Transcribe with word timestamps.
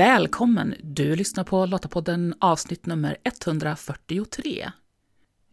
Välkommen! 0.00 0.74
Du 0.82 1.16
lyssnar 1.16 1.44
på 1.44 1.66
Lottapodden 1.66 2.34
avsnitt 2.38 2.86
nummer 2.86 3.16
143. 3.24 4.70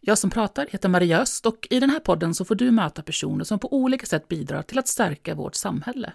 Jag 0.00 0.18
som 0.18 0.30
pratar 0.30 0.66
heter 0.70 0.88
Maria 0.88 1.20
Öst 1.20 1.46
och 1.46 1.66
i 1.70 1.80
den 1.80 1.90
här 1.90 2.00
podden 2.00 2.34
så 2.34 2.44
får 2.44 2.54
du 2.54 2.70
möta 2.70 3.02
personer 3.02 3.44
som 3.44 3.58
på 3.58 3.72
olika 3.72 4.06
sätt 4.06 4.28
bidrar 4.28 4.62
till 4.62 4.78
att 4.78 4.88
stärka 4.88 5.34
vårt 5.34 5.54
samhälle. 5.54 6.12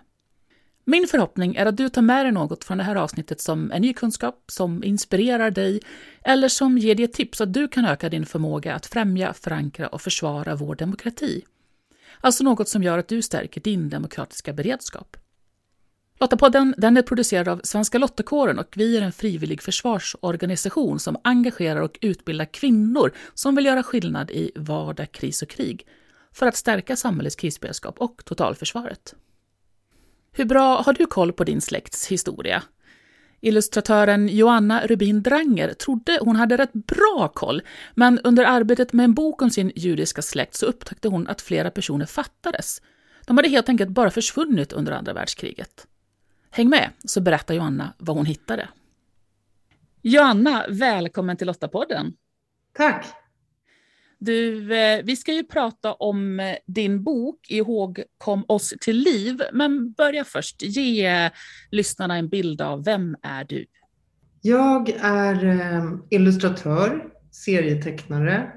Min 0.85 1.07
förhoppning 1.07 1.55
är 1.55 1.65
att 1.65 1.77
du 1.77 1.89
tar 1.89 2.01
med 2.01 2.25
dig 2.25 2.31
något 2.31 2.63
från 2.63 2.77
det 2.77 2.83
här 2.83 2.95
avsnittet 2.95 3.41
som 3.41 3.71
är 3.71 3.79
ny 3.79 3.93
kunskap, 3.93 4.43
som 4.47 4.83
inspirerar 4.83 5.51
dig 5.51 5.81
eller 6.23 6.47
som 6.47 6.77
ger 6.77 6.95
dig 6.95 7.05
ett 7.05 7.13
tips 7.13 7.37
så 7.37 7.43
att 7.43 7.53
du 7.53 7.67
kan 7.67 7.85
öka 7.85 8.09
din 8.09 8.25
förmåga 8.25 8.75
att 8.75 8.85
främja, 8.85 9.33
förankra 9.33 9.87
och 9.87 10.01
försvara 10.01 10.55
vår 10.55 10.75
demokrati. 10.75 11.45
Alltså 12.21 12.43
något 12.43 12.69
som 12.69 12.83
gör 12.83 12.97
att 12.97 13.07
du 13.07 13.21
stärker 13.21 13.61
din 13.61 13.89
demokratiska 13.89 14.53
beredskap. 14.53 15.17
Lottapodden 16.19 16.75
den 16.77 16.97
är 16.97 17.01
producerad 17.01 17.47
av 17.47 17.61
Svenska 17.63 17.97
Lottakåren 17.97 18.59
och 18.59 18.73
vi 18.75 18.97
är 18.97 19.01
en 19.01 19.11
frivillig 19.11 19.61
försvarsorganisation 19.61 20.99
som 20.99 21.17
engagerar 21.23 21.81
och 21.81 21.97
utbildar 22.01 22.45
kvinnor 22.45 23.11
som 23.33 23.55
vill 23.55 23.65
göra 23.65 23.83
skillnad 23.83 24.31
i 24.31 24.51
vardag, 24.55 25.11
kris 25.11 25.41
och 25.41 25.49
krig 25.49 25.87
för 26.33 26.47
att 26.47 26.55
stärka 26.55 26.95
samhällets 26.95 27.35
krisberedskap 27.35 27.95
och 27.97 28.25
totalförsvaret. 28.25 29.15
Hur 30.31 30.45
bra 30.45 30.81
har 30.81 30.93
du 30.93 31.05
koll 31.05 31.33
på 31.33 31.43
din 31.43 31.61
släkts 31.61 32.07
historia? 32.07 32.63
Illustratören 33.41 34.27
Joanna 34.27 34.87
Rubin 34.87 35.23
Dranger 35.23 35.73
trodde 35.73 36.19
hon 36.21 36.35
hade 36.35 36.57
rätt 36.57 36.73
bra 36.73 37.31
koll, 37.33 37.61
men 37.95 38.19
under 38.19 38.43
arbetet 38.45 38.93
med 38.93 39.03
en 39.03 39.13
bok 39.13 39.41
om 39.41 39.49
sin 39.49 39.71
judiska 39.75 40.21
släkt 40.21 40.55
så 40.55 40.65
upptäckte 40.65 41.07
hon 41.07 41.27
att 41.27 41.41
flera 41.41 41.71
personer 41.71 42.05
fattades. 42.05 42.81
De 43.25 43.37
hade 43.37 43.49
helt 43.49 43.69
enkelt 43.69 43.89
bara 43.89 44.11
försvunnit 44.11 44.73
under 44.73 44.91
andra 44.91 45.13
världskriget. 45.13 45.87
Häng 46.55 46.69
med 46.69 46.89
så 47.05 47.21
berättar 47.21 47.53
Joanna 47.53 47.93
vad 47.97 48.15
hon 48.15 48.25
hittade. 48.25 48.69
Joanna, 50.01 50.65
välkommen 50.69 51.37
till 51.37 51.47
Lottapodden. 51.47 52.13
Tack. 52.73 53.05
Du, 54.19 54.75
eh, 54.75 55.03
vi 55.03 55.15
ska 55.15 55.33
ju 55.33 55.43
prata 55.43 55.93
om 55.93 56.39
eh, 56.39 56.55
din 56.65 57.03
bok 57.03 57.39
Ihåg 57.49 58.03
kom 58.17 58.45
oss 58.47 58.73
till 58.81 58.97
liv, 58.97 59.41
men 59.53 59.91
börja 59.91 60.23
först. 60.23 60.61
Ge 60.61 61.05
eh, 61.05 61.31
lyssnarna 61.71 62.17
en 62.17 62.29
bild 62.29 62.61
av 62.61 62.83
vem 62.83 63.15
är 63.21 63.43
du? 63.43 63.65
Jag 64.41 64.89
är 65.01 65.69
illustratör, 66.09 67.09
serietecknare, 67.31 68.51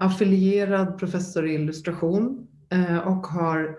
affilierad 0.00 0.98
professor 0.98 1.48
i 1.48 1.54
illustration 1.54 2.48
och 3.04 3.26
har 3.26 3.76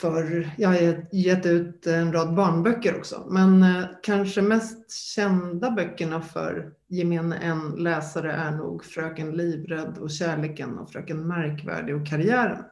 för 0.00 0.50
jag 0.58 0.68
har 0.68 1.04
gett 1.12 1.46
ut 1.46 1.86
en 1.86 2.12
rad 2.12 2.34
barnböcker 2.34 2.96
också. 2.96 3.26
Men 3.30 3.62
eh, 3.62 3.84
kanske 4.02 4.42
mest 4.42 4.92
kända 4.92 5.70
böckerna 5.70 6.20
för 6.20 6.72
gemene 6.88 7.36
en 7.36 7.70
läsare 7.70 8.32
är 8.32 8.50
nog 8.50 8.84
Fröken 8.84 9.30
Livrädd 9.30 9.98
och 9.98 10.10
Kärleken 10.10 10.78
och 10.78 10.90
Fröken 10.90 11.26
Märkvärdig 11.26 11.96
och 11.96 12.06
Karriären. 12.06 12.64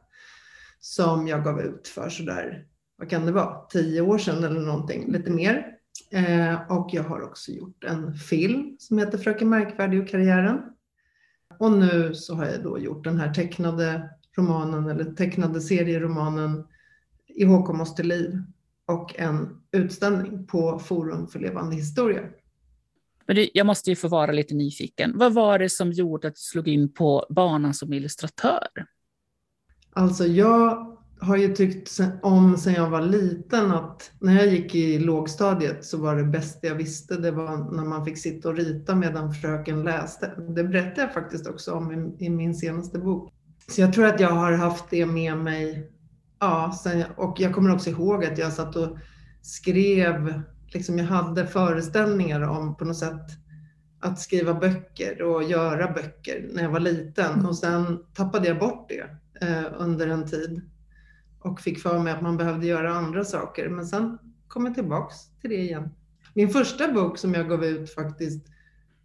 Som 0.79 1.27
jag 1.27 1.43
gav 1.43 1.61
ut 1.61 1.87
för 1.87 2.09
sådär, 2.09 2.65
vad 2.97 3.09
kan 3.09 3.25
det 3.25 3.31
vara, 3.31 3.65
tio 3.69 4.01
år 4.01 4.17
sedan 4.17 4.43
eller 4.43 4.61
någonting, 4.61 5.11
lite 5.11 5.31
mer. 5.31 5.67
Eh, 6.11 6.71
och 6.71 6.89
jag 6.93 7.03
har 7.03 7.21
också 7.21 7.51
gjort 7.51 7.83
en 7.83 8.13
film 8.13 8.75
som 8.79 8.97
heter 8.97 9.17
Fröken 9.17 9.49
Märkvärdig 9.49 10.01
och 10.01 10.09
Karriären. 10.09 10.61
Och 11.59 11.71
nu 11.71 12.13
så 12.13 12.35
har 12.35 12.45
jag 12.45 12.63
då 12.63 12.79
gjort 12.79 13.03
den 13.03 13.19
här 13.19 13.33
tecknade 13.33 14.09
romanen 14.37 14.89
eller 14.89 15.05
tecknade 15.05 15.61
serieromanen 15.61 16.65
oss 17.81 17.95
till 17.95 18.07
liv 18.07 18.41
och 18.85 19.19
en 19.19 19.61
utställning 19.71 20.47
på 20.47 20.79
Forum 20.79 21.27
för 21.27 21.39
levande 21.39 21.75
historia. 21.75 22.21
Men 23.27 23.35
du, 23.35 23.49
jag 23.53 23.65
måste 23.65 23.89
ju 23.89 23.95
få 23.95 24.07
vara 24.07 24.31
lite 24.31 24.55
nyfiken. 24.55 25.17
Vad 25.17 25.33
var 25.33 25.59
det 25.59 25.69
som 25.69 25.91
gjorde 25.91 26.27
att 26.27 26.35
du 26.35 26.39
slog 26.39 26.67
in 26.67 26.93
på 26.93 27.25
banan 27.29 27.73
som 27.73 27.93
illustratör? 27.93 28.67
Alltså 29.93 30.25
jag 30.25 30.95
har 31.19 31.37
ju 31.37 31.55
tyckt 31.55 31.99
om 32.21 32.57
sen 32.57 32.73
jag 32.73 32.89
var 32.89 33.01
liten 33.01 33.71
att 33.71 34.11
när 34.19 34.35
jag 34.35 34.47
gick 34.47 34.75
i 34.75 34.99
lågstadiet 34.99 35.85
så 35.85 35.97
var 35.97 36.15
det 36.15 36.23
bästa 36.23 36.67
jag 36.67 36.75
visste 36.75 37.17
det 37.17 37.31
var 37.31 37.75
när 37.75 37.83
man 37.85 38.05
fick 38.05 38.17
sitta 38.17 38.49
och 38.49 38.55
rita 38.55 38.95
medan 38.95 39.33
fröken 39.33 39.83
läste. 39.83 40.27
Det 40.55 40.63
berättar 40.63 41.01
jag 41.01 41.13
faktiskt 41.13 41.47
också 41.47 41.71
om 41.71 41.91
i, 41.91 42.25
i 42.25 42.29
min 42.29 42.55
senaste 42.55 42.99
bok. 42.99 43.33
Så 43.67 43.81
jag 43.81 43.93
tror 43.93 44.05
att 44.05 44.19
jag 44.19 44.31
har 44.31 44.51
haft 44.51 44.85
det 44.89 45.05
med 45.05 45.37
mig 45.37 45.91
ja, 46.45 46.71
sen, 46.83 47.03
och 47.15 47.39
jag 47.39 47.53
kommer 47.53 47.73
också 47.73 47.89
ihåg 47.89 48.25
att 48.25 48.37
jag 48.37 48.53
satt 48.53 48.75
och 48.75 48.97
skrev, 49.41 50.41
liksom 50.67 50.97
jag 50.97 51.05
hade 51.05 51.47
föreställningar 51.47 52.41
om 52.41 52.77
på 52.77 52.85
något 52.85 52.97
sätt 52.97 53.29
att 53.99 54.19
skriva 54.19 54.53
böcker 54.53 55.21
och 55.21 55.43
göra 55.43 55.91
böcker 55.91 56.49
när 56.53 56.63
jag 56.63 56.69
var 56.69 56.79
liten 56.79 57.33
mm. 57.33 57.45
och 57.45 57.57
sen 57.57 57.99
tappade 58.13 58.47
jag 58.47 58.59
bort 58.59 58.89
det 58.89 59.09
eh, 59.47 59.65
under 59.77 60.07
en 60.07 60.27
tid 60.27 60.61
och 61.39 61.61
fick 61.61 61.81
för 61.81 61.99
mig 61.99 62.13
att 62.13 62.21
man 62.21 62.37
behövde 62.37 62.67
göra 62.67 62.93
andra 62.93 63.23
saker. 63.23 63.69
Men 63.69 63.85
sen 63.85 64.17
kom 64.47 64.65
jag 64.65 64.75
tillbaks 64.75 65.15
till 65.41 65.49
det 65.49 65.55
igen. 65.55 65.89
Min 66.33 66.49
första 66.49 66.91
bok 66.91 67.17
som 67.17 67.33
jag 67.33 67.49
gav 67.49 67.65
ut 67.65 67.93
faktiskt, 67.93 68.45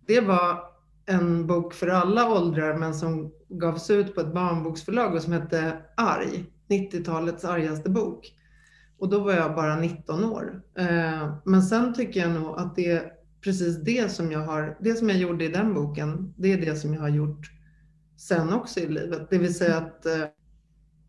det 0.06 0.20
var 0.20 0.70
en 1.06 1.46
bok 1.46 1.74
för 1.74 1.88
alla 1.88 2.30
åldrar 2.30 2.78
men 2.78 2.94
som 2.94 3.32
gavs 3.48 3.90
ut 3.90 4.14
på 4.14 4.20
ett 4.20 4.34
barnboksförlag 4.34 5.14
och 5.14 5.22
som 5.22 5.32
hette 5.32 5.76
Arg. 5.96 6.44
90-talets 6.70 7.44
argaste 7.44 7.90
bok. 7.90 8.34
Och 8.98 9.08
då 9.08 9.20
var 9.20 9.32
jag 9.32 9.54
bara 9.54 9.76
19 9.76 10.24
år. 10.24 10.62
Eh, 10.78 11.36
men 11.44 11.62
sen 11.62 11.94
tycker 11.94 12.20
jag 12.20 12.30
nog 12.30 12.58
att 12.58 12.76
det 12.76 12.90
är 12.90 13.12
precis 13.40 13.84
det 13.84 14.12
som 14.12 14.32
jag 14.32 14.40
har, 14.40 14.78
det 14.80 14.94
som 14.94 15.08
jag 15.08 15.18
gjorde 15.18 15.44
i 15.44 15.48
den 15.48 15.74
boken, 15.74 16.34
det 16.36 16.52
är 16.52 16.60
det 16.60 16.76
som 16.76 16.94
jag 16.94 17.00
har 17.00 17.08
gjort 17.08 17.50
sen 18.16 18.52
också 18.52 18.80
i 18.80 18.88
livet. 18.88 19.30
Det 19.30 19.38
vill 19.38 19.54
säga 19.54 19.76
att 19.76 20.06
eh, 20.06 20.24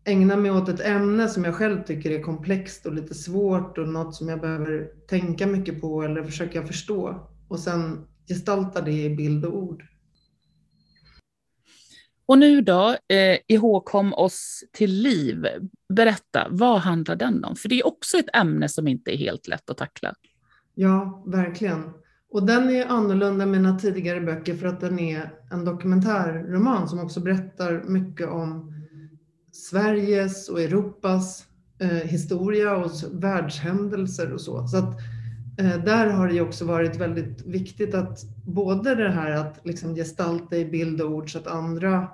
ägna 0.04 0.36
mig 0.36 0.50
åt 0.50 0.68
ett 0.68 0.80
ämne 0.80 1.28
som 1.28 1.44
jag 1.44 1.54
själv 1.54 1.84
tycker 1.84 2.10
är 2.10 2.22
komplext 2.22 2.86
och 2.86 2.94
lite 2.94 3.14
svårt 3.14 3.78
och 3.78 3.88
något 3.88 4.14
som 4.14 4.28
jag 4.28 4.40
behöver 4.40 4.88
tänka 5.08 5.46
mycket 5.46 5.80
på 5.80 6.02
eller 6.02 6.24
försöka 6.24 6.66
förstå. 6.66 7.30
Och 7.48 7.58
sen 7.58 8.06
gestalta 8.28 8.80
det 8.80 8.92
i 8.92 9.16
bild 9.16 9.44
och 9.44 9.56
ord. 9.56 9.84
Och 12.32 12.38
nu 12.38 12.60
då, 12.60 12.96
eh, 13.08 13.38
ihågkom 13.48 14.14
oss 14.14 14.64
till 14.72 14.92
liv. 14.92 15.46
Berätta, 15.88 16.46
vad 16.50 16.80
handlar 16.80 17.16
den 17.16 17.44
om? 17.44 17.56
För 17.56 17.68
det 17.68 17.80
är 17.80 17.86
också 17.86 18.18
ett 18.18 18.36
ämne 18.36 18.68
som 18.68 18.88
inte 18.88 19.14
är 19.14 19.16
helt 19.16 19.48
lätt 19.48 19.70
att 19.70 19.76
tackla. 19.76 20.14
Ja, 20.74 21.24
verkligen. 21.26 21.90
Och 22.30 22.46
den 22.46 22.70
är 22.70 22.86
annorlunda 22.86 23.44
än 23.44 23.50
mina 23.50 23.78
tidigare 23.78 24.20
böcker 24.20 24.54
för 24.54 24.66
att 24.66 24.80
den 24.80 24.98
är 24.98 25.32
en 25.50 25.64
dokumentärroman 25.64 26.88
som 26.88 27.00
också 27.00 27.20
berättar 27.20 27.82
mycket 27.86 28.28
om 28.28 28.72
Sveriges 29.52 30.48
och 30.48 30.60
Europas 30.60 31.46
eh, 31.78 31.88
historia 31.88 32.76
och 32.76 32.90
världshändelser 33.12 34.32
och 34.32 34.40
så. 34.40 34.66
Så 34.66 34.76
att 34.76 35.00
eh, 35.58 35.84
där 35.84 36.06
har 36.06 36.28
det 36.28 36.34
ju 36.34 36.40
också 36.40 36.64
varit 36.64 36.96
väldigt 36.96 37.46
viktigt 37.46 37.94
att 37.94 38.18
både 38.46 38.94
det 38.94 39.10
här 39.10 39.30
att 39.30 39.60
liksom 39.64 39.94
gestalta 39.94 40.56
i 40.56 40.64
bild 40.64 41.00
och 41.00 41.10
ord 41.10 41.32
så 41.32 41.38
att 41.38 41.46
andra 41.46 42.08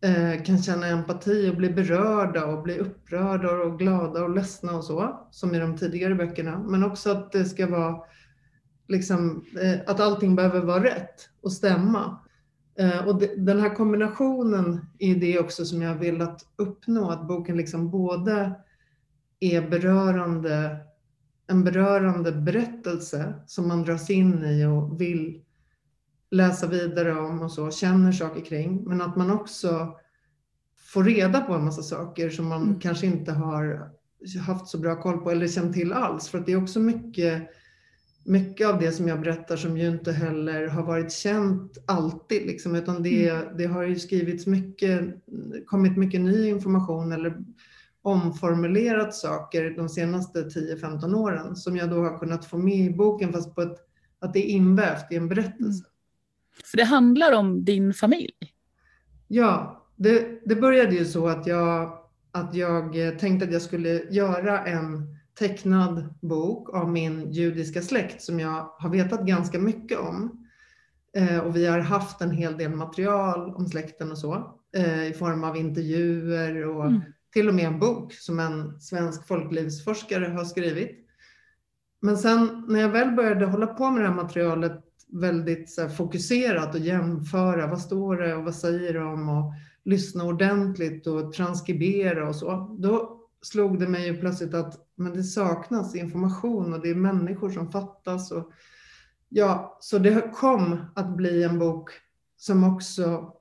Eh, 0.00 0.42
kan 0.42 0.62
känna 0.62 0.86
empati 0.86 1.50
och 1.50 1.56
bli 1.56 1.70
berörda 1.70 2.46
och 2.46 2.62
bli 2.62 2.78
upprörda 2.78 3.50
och 3.50 3.78
glada 3.78 4.22
och 4.22 4.30
ledsna 4.30 4.76
och 4.76 4.84
så, 4.84 5.28
som 5.30 5.54
i 5.54 5.58
de 5.58 5.76
tidigare 5.76 6.14
böckerna. 6.14 6.58
Men 6.58 6.84
också 6.84 7.10
att 7.10 7.32
det 7.32 7.44
ska 7.44 7.66
vara 7.66 8.00
liksom, 8.88 9.44
eh, 9.62 9.80
att 9.86 10.00
allting 10.00 10.36
behöver 10.36 10.60
vara 10.60 10.84
rätt 10.84 11.28
och 11.40 11.52
stämma. 11.52 12.18
Eh, 12.78 13.08
och 13.08 13.22
den 13.36 13.60
här 13.60 13.74
kombinationen 13.74 14.86
är 14.98 15.14
det 15.14 15.38
också 15.38 15.64
som 15.64 15.82
jag 15.82 15.94
vill 15.94 16.22
att 16.22 16.40
uppnå, 16.56 17.10
att 17.10 17.28
boken 17.28 17.56
liksom 17.56 17.90
både 17.90 18.52
är 19.40 19.68
berörande, 19.70 20.76
en 21.46 21.64
berörande 21.64 22.32
berättelse 22.32 23.34
som 23.46 23.68
man 23.68 23.82
dras 23.82 24.10
in 24.10 24.44
i 24.44 24.64
och 24.64 25.00
vill 25.00 25.42
läsa 26.30 26.66
vidare 26.66 27.20
om 27.20 27.42
och 27.42 27.52
så, 27.52 27.70
känner 27.70 28.12
saker 28.12 28.40
kring, 28.40 28.84
men 28.84 29.00
att 29.00 29.16
man 29.16 29.30
också 29.30 29.96
får 30.92 31.04
reda 31.04 31.40
på 31.40 31.52
en 31.52 31.64
massa 31.64 31.82
saker 31.82 32.30
som 32.30 32.48
man 32.48 32.62
mm. 32.62 32.80
kanske 32.80 33.06
inte 33.06 33.32
har 33.32 33.90
haft 34.46 34.68
så 34.68 34.78
bra 34.78 35.02
koll 35.02 35.18
på 35.18 35.30
eller 35.30 35.48
känt 35.48 35.74
till 35.74 35.92
alls. 35.92 36.28
För 36.28 36.38
att 36.38 36.46
det 36.46 36.52
är 36.52 36.62
också 36.62 36.80
mycket, 36.80 37.42
mycket 38.24 38.68
av 38.68 38.80
det 38.80 38.92
som 38.92 39.08
jag 39.08 39.20
berättar 39.20 39.56
som 39.56 39.78
ju 39.78 39.88
inte 39.88 40.12
heller 40.12 40.68
har 40.68 40.82
varit 40.82 41.12
känt 41.12 41.78
alltid, 41.86 42.46
liksom, 42.46 42.74
utan 42.74 43.02
det, 43.02 43.28
mm. 43.28 43.56
det 43.56 43.66
har 43.66 43.82
ju 43.82 43.96
skrivits 43.96 44.46
mycket, 44.46 45.00
kommit 45.66 45.96
mycket 45.96 46.20
ny 46.20 46.48
information 46.48 47.12
eller 47.12 47.36
omformulerat 48.02 49.14
saker 49.14 49.70
de 49.70 49.88
senaste 49.88 50.42
10-15 50.42 51.14
åren 51.14 51.56
som 51.56 51.76
jag 51.76 51.90
då 51.90 52.02
har 52.02 52.18
kunnat 52.18 52.44
få 52.44 52.58
med 52.58 52.78
i 52.78 52.90
boken 52.90 53.32
fast 53.32 53.54
på 53.54 53.62
ett, 53.62 53.76
att 54.20 54.32
det 54.32 54.50
är 54.50 54.50
invävt 54.50 55.12
i 55.12 55.16
en 55.16 55.28
berättelse. 55.28 55.84
För 56.64 56.76
det 56.76 56.84
handlar 56.84 57.32
om 57.32 57.64
din 57.64 57.94
familj. 57.94 58.34
Ja, 59.28 59.84
det, 59.96 60.40
det 60.44 60.56
började 60.56 60.94
ju 60.94 61.04
så 61.04 61.28
att 61.28 61.46
jag, 61.46 61.98
att 62.32 62.54
jag 62.54 63.18
tänkte 63.18 63.46
att 63.46 63.52
jag 63.52 63.62
skulle 63.62 64.02
göra 64.10 64.64
en 64.66 65.18
tecknad 65.38 66.14
bok 66.20 66.74
av 66.74 66.90
min 66.90 67.32
judiska 67.32 67.82
släkt 67.82 68.22
som 68.22 68.40
jag 68.40 68.70
har 68.78 68.90
vetat 68.90 69.20
ganska 69.20 69.58
mycket 69.58 69.98
om. 69.98 70.46
Eh, 71.16 71.38
och 71.38 71.56
vi 71.56 71.66
har 71.66 71.78
haft 71.78 72.20
en 72.20 72.30
hel 72.30 72.58
del 72.58 72.70
material 72.70 73.54
om 73.54 73.66
släkten 73.66 74.10
och 74.10 74.18
så 74.18 74.60
eh, 74.76 75.06
i 75.06 75.12
form 75.12 75.44
av 75.44 75.56
intervjuer 75.56 76.66
och 76.66 76.86
mm. 76.86 77.00
till 77.32 77.48
och 77.48 77.54
med 77.54 77.66
en 77.66 77.78
bok 77.78 78.12
som 78.12 78.40
en 78.40 78.80
svensk 78.80 79.26
folklivsforskare 79.26 80.24
har 80.24 80.44
skrivit. 80.44 81.04
Men 82.00 82.18
sen 82.18 82.64
när 82.68 82.80
jag 82.80 82.88
väl 82.88 83.10
började 83.10 83.46
hålla 83.46 83.66
på 83.66 83.90
med 83.90 84.02
det 84.02 84.08
här 84.08 84.14
materialet 84.14 84.84
väldigt 85.12 85.70
så 85.70 85.82
här, 85.82 85.88
fokuserat 85.88 86.74
och 86.74 86.80
jämföra, 86.80 87.66
vad 87.66 87.80
står 87.80 88.16
det 88.16 88.34
och 88.34 88.44
vad 88.44 88.54
säger 88.54 88.94
de 88.94 89.28
och 89.28 89.52
lyssna 89.84 90.24
ordentligt 90.24 91.06
och 91.06 91.32
transkribera 91.32 92.28
och 92.28 92.36
så, 92.36 92.76
då 92.78 93.20
slog 93.42 93.78
det 93.78 93.88
mig 93.88 94.06
ju 94.06 94.16
plötsligt 94.16 94.54
att 94.54 94.88
men 94.98 95.12
det 95.12 95.22
saknas 95.22 95.94
information 95.94 96.74
och 96.74 96.80
det 96.80 96.90
är 96.90 96.94
människor 96.94 97.50
som 97.50 97.72
fattas. 97.72 98.30
Och, 98.30 98.52
ja, 99.28 99.78
så 99.80 99.98
det 99.98 100.32
kom 100.34 100.80
att 100.94 101.16
bli 101.16 101.42
en 101.42 101.58
bok 101.58 101.90
som 102.36 102.64
också 102.64 103.34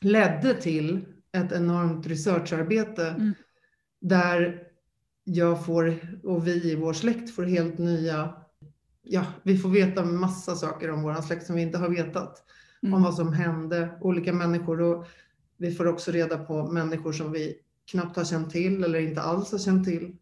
ledde 0.00 0.54
till 0.54 1.04
ett 1.32 1.52
enormt 1.52 2.06
researcharbete 2.06 3.08
mm. 3.08 3.32
där 4.00 4.62
jag 5.24 5.64
får, 5.66 5.98
och 6.22 6.46
vi 6.46 6.72
i 6.72 6.76
vår 6.76 6.92
släkt 6.92 7.34
får 7.34 7.44
helt 7.44 7.78
nya, 7.78 8.34
ja, 9.02 9.24
vi 9.42 9.58
får 9.58 9.68
veta 9.68 10.04
massa 10.04 10.54
saker 10.54 10.90
om 10.90 11.02
vår 11.02 11.22
släkt 11.22 11.46
som 11.46 11.56
vi 11.56 11.62
inte 11.62 11.78
har 11.78 11.88
vetat. 11.88 12.44
Mm. 12.82 12.94
Om 12.94 13.02
vad 13.02 13.14
som 13.14 13.32
hände, 13.32 13.98
olika 14.00 14.32
människor 14.32 14.80
och 14.80 15.06
vi 15.56 15.72
får 15.72 15.86
också 15.86 16.10
reda 16.10 16.38
på 16.38 16.66
människor 16.66 17.12
som 17.12 17.32
vi 17.32 17.58
knappt 17.90 18.16
har 18.16 18.24
känt 18.24 18.50
till 18.50 18.84
eller 18.84 19.00
inte 19.00 19.22
alls 19.22 19.52
har 19.52 19.58
känt 19.58 19.84
till. 19.84 20.16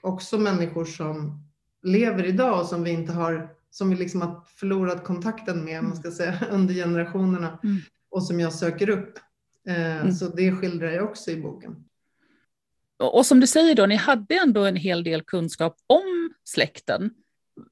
Också 0.00 0.38
människor 0.38 0.84
som 0.84 1.44
lever 1.82 2.26
idag 2.26 2.60
och 2.60 2.66
som 2.66 2.82
vi 2.82 2.90
inte 2.90 3.12
har, 3.12 3.50
som 3.70 3.90
vi 3.90 3.96
liksom 3.96 4.20
har 4.20 4.40
förlorat 4.56 5.04
kontakten 5.04 5.64
med, 5.64 5.84
man 5.84 5.96
ska 5.96 6.10
säga, 6.10 6.38
under 6.50 6.74
generationerna 6.74 7.58
mm. 7.64 7.76
och 8.10 8.22
som 8.22 8.40
jag 8.40 8.52
söker 8.52 8.90
upp. 8.90 9.18
Eh, 9.68 10.00
mm. 10.00 10.12
Så 10.12 10.28
det 10.28 10.52
skildrar 10.52 10.90
jag 10.90 11.04
också 11.04 11.30
i 11.30 11.40
boken. 11.40 11.84
Och 12.98 13.26
som 13.26 13.40
du 13.40 13.46
säger 13.46 13.74
då, 13.74 13.86
ni 13.86 13.96
hade 13.96 14.34
ändå 14.34 14.64
en 14.64 14.76
hel 14.76 15.04
del 15.04 15.22
kunskap 15.22 15.76
om 15.86 16.34
släkten. 16.44 17.10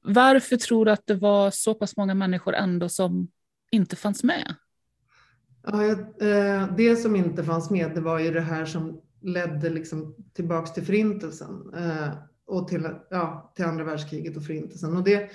Varför 0.01 0.57
tror 0.57 0.85
du 0.85 0.91
att 0.91 1.07
det 1.07 1.15
var 1.15 1.51
så 1.51 1.73
pass 1.73 1.97
många 1.97 2.13
människor 2.13 2.55
ändå 2.55 2.89
som 2.89 3.27
inte 3.71 3.95
fanns 3.95 4.23
med? 4.23 4.55
Ja, 5.63 5.91
eh, 5.91 6.75
det 6.77 6.95
som 6.95 7.15
inte 7.15 7.43
fanns 7.43 7.69
med, 7.69 7.91
det 7.95 8.01
var 8.01 8.19
ju 8.19 8.31
det 8.31 8.41
här 8.41 8.65
som 8.65 9.01
ledde 9.21 9.69
liksom 9.69 10.15
tillbaks 10.33 10.73
till 10.73 10.85
förintelsen 10.85 11.73
eh, 11.77 12.09
och 12.47 12.67
till, 12.67 12.87
ja, 13.09 13.53
till 13.55 13.65
andra 13.65 13.83
världskriget 13.83 14.37
och 14.37 14.43
förintelsen. 14.43 14.97
Och 14.97 15.03
det, 15.03 15.31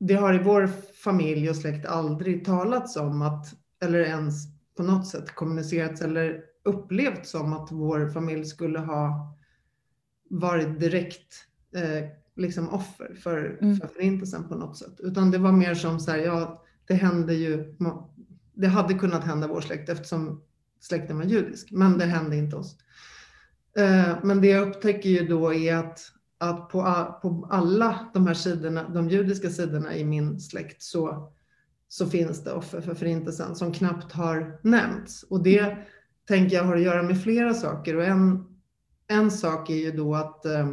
det 0.00 0.14
har 0.14 0.34
i 0.34 0.42
vår 0.42 0.66
familj 1.04 1.50
och 1.50 1.56
släkt 1.56 1.86
aldrig 1.86 2.44
talats 2.44 2.96
om 2.96 3.22
att, 3.22 3.46
eller 3.84 3.98
ens 3.98 4.34
på 4.76 4.82
något 4.82 5.06
sätt 5.06 5.34
kommunicerats 5.34 6.02
eller 6.02 6.44
upplevts 6.64 7.30
som 7.30 7.52
att 7.52 7.72
vår 7.72 8.10
familj 8.10 8.44
skulle 8.44 8.78
ha 8.78 9.36
varit 10.30 10.80
direkt 10.80 11.34
eh, 11.74 12.21
liksom 12.36 12.68
offer 12.68 13.14
för, 13.22 13.58
mm. 13.62 13.76
för 13.76 13.86
förintelsen 13.86 14.48
på 14.48 14.54
något 14.54 14.78
sätt. 14.78 14.94
Utan 14.98 15.30
det 15.30 15.38
var 15.38 15.52
mer 15.52 15.74
som 15.74 16.00
så 16.00 16.10
här, 16.10 16.18
ja, 16.18 16.62
det 16.86 16.94
hände 16.94 17.34
ju, 17.34 17.74
det 18.54 18.66
hade 18.66 18.94
kunnat 18.94 19.24
hända 19.24 19.46
vår 19.46 19.60
släkt 19.60 19.88
eftersom 19.88 20.42
släkten 20.80 21.18
var 21.18 21.24
judisk, 21.24 21.70
men 21.70 21.98
det 21.98 22.04
hände 22.04 22.36
inte 22.36 22.56
oss. 22.56 22.76
Eh, 23.76 24.16
men 24.22 24.40
det 24.40 24.46
jag 24.46 24.68
upptäcker 24.68 25.08
ju 25.10 25.26
då 25.26 25.54
är 25.54 25.76
att, 25.76 26.00
att 26.38 26.68
på, 26.68 26.82
på 27.22 27.48
alla 27.50 28.10
de 28.14 28.26
här 28.26 28.34
sidorna, 28.34 28.88
de 28.88 29.08
judiska 29.08 29.50
sidorna 29.50 29.96
i 29.96 30.04
min 30.04 30.40
släkt 30.40 30.82
så, 30.82 31.32
så 31.88 32.06
finns 32.06 32.44
det 32.44 32.52
offer 32.52 32.80
för 32.80 32.94
förintelsen 32.94 33.56
som 33.56 33.72
knappt 33.72 34.12
har 34.12 34.60
nämnts. 34.62 35.22
Och 35.22 35.42
det 35.42 35.76
tänker 36.28 36.56
jag 36.56 36.64
har 36.64 36.76
att 36.76 36.82
göra 36.82 37.02
med 37.02 37.22
flera 37.22 37.54
saker. 37.54 37.96
Och 37.96 38.04
en, 38.04 38.44
en 39.06 39.30
sak 39.30 39.70
är 39.70 39.76
ju 39.76 39.92
då 39.92 40.14
att, 40.14 40.46
eh, 40.46 40.68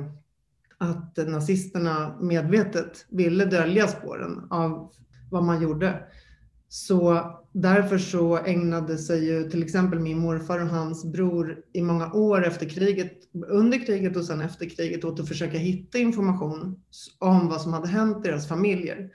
att 0.80 1.18
nazisterna 1.28 2.18
medvetet 2.22 3.06
ville 3.10 3.46
dölja 3.46 3.88
spåren 3.88 4.48
av 4.50 4.92
vad 5.31 5.44
man 5.44 5.62
gjorde. 5.62 6.04
Så 6.70 7.31
därför 7.52 7.98
så 7.98 8.38
ägnade 8.38 8.98
sig 8.98 9.26
ju 9.26 9.50
till 9.50 9.64
exempel 9.64 10.00
min 10.00 10.20
morfar 10.20 10.60
och 10.60 10.68
hans 10.68 11.06
bror 11.06 11.58
i 11.74 11.81
många 11.81 12.14
år 12.14 12.46
efter 12.46 12.70
kriget, 12.70 13.14
under 13.48 13.86
kriget 13.86 14.18
och 14.18 14.26
sen 14.26 14.42
efter 14.42 14.70
kriget 14.70 15.04
åt 15.04 15.20
att 15.20 15.28
försöka 15.28 15.58
hitta 15.58 15.98
information 15.98 16.84
om 17.20 17.48
vad 17.48 17.62
som 17.62 17.74
hade 17.74 17.88
hänt 17.88 18.24
deras 18.24 18.48
familjer. 18.48 19.10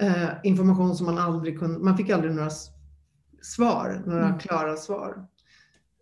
Eh, 0.00 0.28
information 0.44 0.96
som 0.96 1.06
man 1.06 1.18
aldrig 1.18 1.58
kunde, 1.58 1.78
man 1.78 1.96
fick 1.96 2.10
aldrig 2.10 2.34
några 2.34 2.50
svar, 3.42 4.02
några 4.06 4.26
mm. 4.26 4.38
klara 4.38 4.76
svar. 4.76 5.26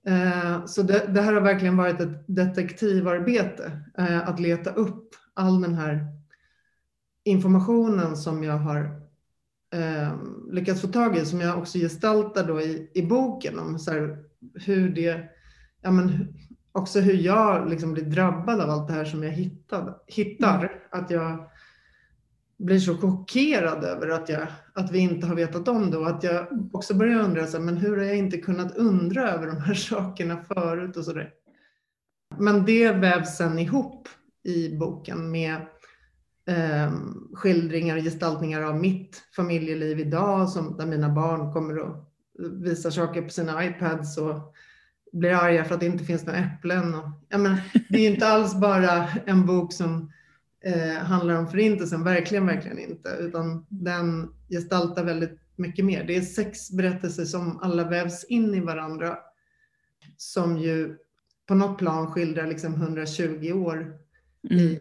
Eh, 0.07 0.65
så 0.65 0.83
det, 0.83 1.07
det, 1.09 1.21
här 1.21 1.33
har 1.33 1.41
verkligen 1.41 1.77
varit 1.77 2.01
ett 2.01 2.25
detektivarbete, 2.27 3.81
eh, 3.99 4.29
att 4.29 4.41
leta 4.41 4.71
upp 4.71 5.15
all 5.35 5.63
den 5.63 5.75
här 5.75 6.07
informationen 7.25 8.17
som 8.17 8.45
jag 8.45 8.59
har 8.59 9.01
eh, 9.75 10.13
lyckats 10.51 10.81
få 10.81 10.89
tag 10.89 11.17
i, 11.17 11.25
som 11.25 11.41
jag 11.41 11.59
också 11.59 11.79
gestaltar 11.79 12.47
då 12.47 12.61
i, 12.61 12.91
i 12.95 13.03
boken 13.03 13.59
om 13.59 13.79
så 13.79 13.91
här, 13.91 14.19
hur 14.55 14.89
det, 14.89 15.31
ja 15.83 15.91
men 15.91 16.35
också 16.73 17.01
hur 17.01 17.15
jag 17.15 17.71
liksom 17.71 17.93
blir 17.93 18.05
drabbad 18.05 18.61
av 18.61 18.71
allt 18.71 18.89
det 18.89 18.95
här 18.95 19.05
som 19.05 19.23
jag 19.23 19.31
hittade, 19.31 19.95
hittar. 20.07 20.59
Mm. 20.59 20.71
Att 20.91 21.11
jag 21.11 21.51
blir 22.65 22.79
så 22.79 22.97
chockerad 22.97 23.85
över 23.85 24.09
att, 24.09 24.29
jag, 24.29 24.47
att 24.75 24.91
vi 24.91 24.99
inte 24.99 25.27
har 25.27 25.35
vetat 25.35 25.69
om 25.69 25.91
det 25.91 25.97
och 25.97 26.09
att 26.09 26.23
jag 26.23 26.47
också 26.73 26.95
börjar 26.95 27.21
undra, 27.21 27.47
så 27.47 27.57
här, 27.57 27.65
men 27.65 27.77
hur 27.77 27.97
har 27.97 28.05
jag 28.05 28.17
inte 28.17 28.39
kunnat 28.39 28.77
undra 28.77 29.31
över 29.31 29.47
de 29.47 29.57
här 29.57 29.75
sakerna 29.75 30.45
förut 30.55 30.97
och 30.97 31.05
sådär. 31.05 31.31
Men 32.39 32.65
det 32.65 32.93
vävs 32.93 33.37
sen 33.37 33.59
ihop 33.59 34.09
i 34.45 34.77
boken 34.77 35.31
med 35.31 35.55
eh, 36.49 36.93
skildringar 37.35 37.97
och 37.97 38.03
gestaltningar 38.03 38.63
av 38.63 38.81
mitt 38.81 39.23
familjeliv 39.37 40.01
idag, 40.01 40.49
som, 40.49 40.77
där 40.77 40.87
mina 40.87 41.09
barn 41.09 41.53
kommer 41.53 41.79
och 41.79 42.11
visar 42.53 42.91
saker 42.91 43.23
på 43.23 43.29
sina 43.29 43.65
iPads 43.65 44.19
och 44.19 44.55
blir 45.13 45.35
arga 45.35 45.65
för 45.65 45.75
att 45.75 45.81
det 45.81 45.87
inte 45.87 46.05
finns 46.05 46.27
några 46.27 46.39
äpplen. 46.39 46.95
Och, 46.95 47.05
ja, 47.29 47.39
det 47.89 47.99
är 47.99 48.11
inte 48.11 48.27
alls 48.27 48.55
bara 48.61 49.09
en 49.27 49.47
bok 49.47 49.73
som 49.73 50.11
eh, 50.65 50.97
handlar 50.97 51.35
om 51.35 51.49
förintelsen, 51.49 52.05
verkligen, 52.05 52.47
verkligen 52.47 52.79
inte, 52.79 53.17
utan 53.21 53.67
den 53.69 54.35
gestaltar 54.49 55.05
väldigt 55.05 55.39
mycket 55.57 55.85
mer. 55.85 56.05
Det 56.05 56.17
är 56.17 56.21
sex 56.21 56.71
berättelser 56.71 57.25
som 57.25 57.59
alla 57.59 57.89
vävs 57.89 58.25
in 58.25 58.55
i 58.55 58.61
varandra, 58.61 59.19
som 60.17 60.59
ju 60.59 60.97
på 61.47 61.55
något 61.55 61.79
plan 61.79 62.07
skildrar 62.07 62.47
liksom 62.47 62.75
120 62.75 63.53
år 63.53 63.99
mm. 64.51 64.65
i 64.65 64.81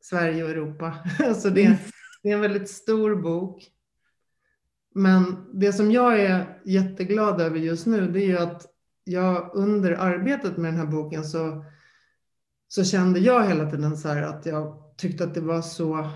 Sverige 0.00 0.44
och 0.44 0.50
Europa. 0.50 0.94
Så 1.36 1.48
det, 1.48 1.78
det 2.22 2.30
är 2.30 2.34
en 2.34 2.40
väldigt 2.40 2.70
stor 2.70 3.16
bok. 3.16 3.70
Men 4.94 5.48
det 5.52 5.72
som 5.72 5.90
jag 5.90 6.20
är 6.20 6.60
jätteglad 6.64 7.40
över 7.40 7.58
just 7.58 7.86
nu, 7.86 8.08
det 8.10 8.20
är 8.20 8.26
ju 8.26 8.38
att 8.38 8.66
jag 9.04 9.50
under 9.54 9.92
arbetet 9.92 10.56
med 10.56 10.72
den 10.72 10.80
här 10.80 10.86
boken 10.86 11.24
så, 11.24 11.64
så 12.68 12.84
kände 12.84 13.20
jag 13.20 13.48
hela 13.48 13.70
tiden 13.70 13.96
så 13.96 14.08
här 14.08 14.22
att 14.22 14.46
jag 14.46 14.89
tyckte 15.00 15.24
att 15.24 15.34
det 15.34 15.40
var 15.40 15.62
så 15.62 16.10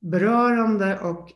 berörande 0.00 0.98
och 0.98 1.32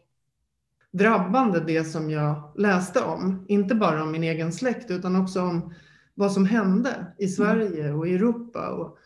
drabbande 0.93 1.61
det 1.61 1.85
som 1.85 2.11
jag 2.11 2.53
läste 2.57 3.01
om. 3.01 3.45
Inte 3.49 3.75
bara 3.75 4.03
om 4.03 4.13
min 4.13 4.25
egen 4.25 4.53
släkt 4.53 4.91
utan 4.91 5.17
också 5.17 5.43
om 5.43 5.75
vad 6.15 6.33
som 6.33 6.47
hände 6.47 7.15
i 7.19 7.29
Sverige 7.29 7.93
och 7.93 8.09
i 8.09 8.15
Europa. 8.15 8.69
Och, 8.69 8.99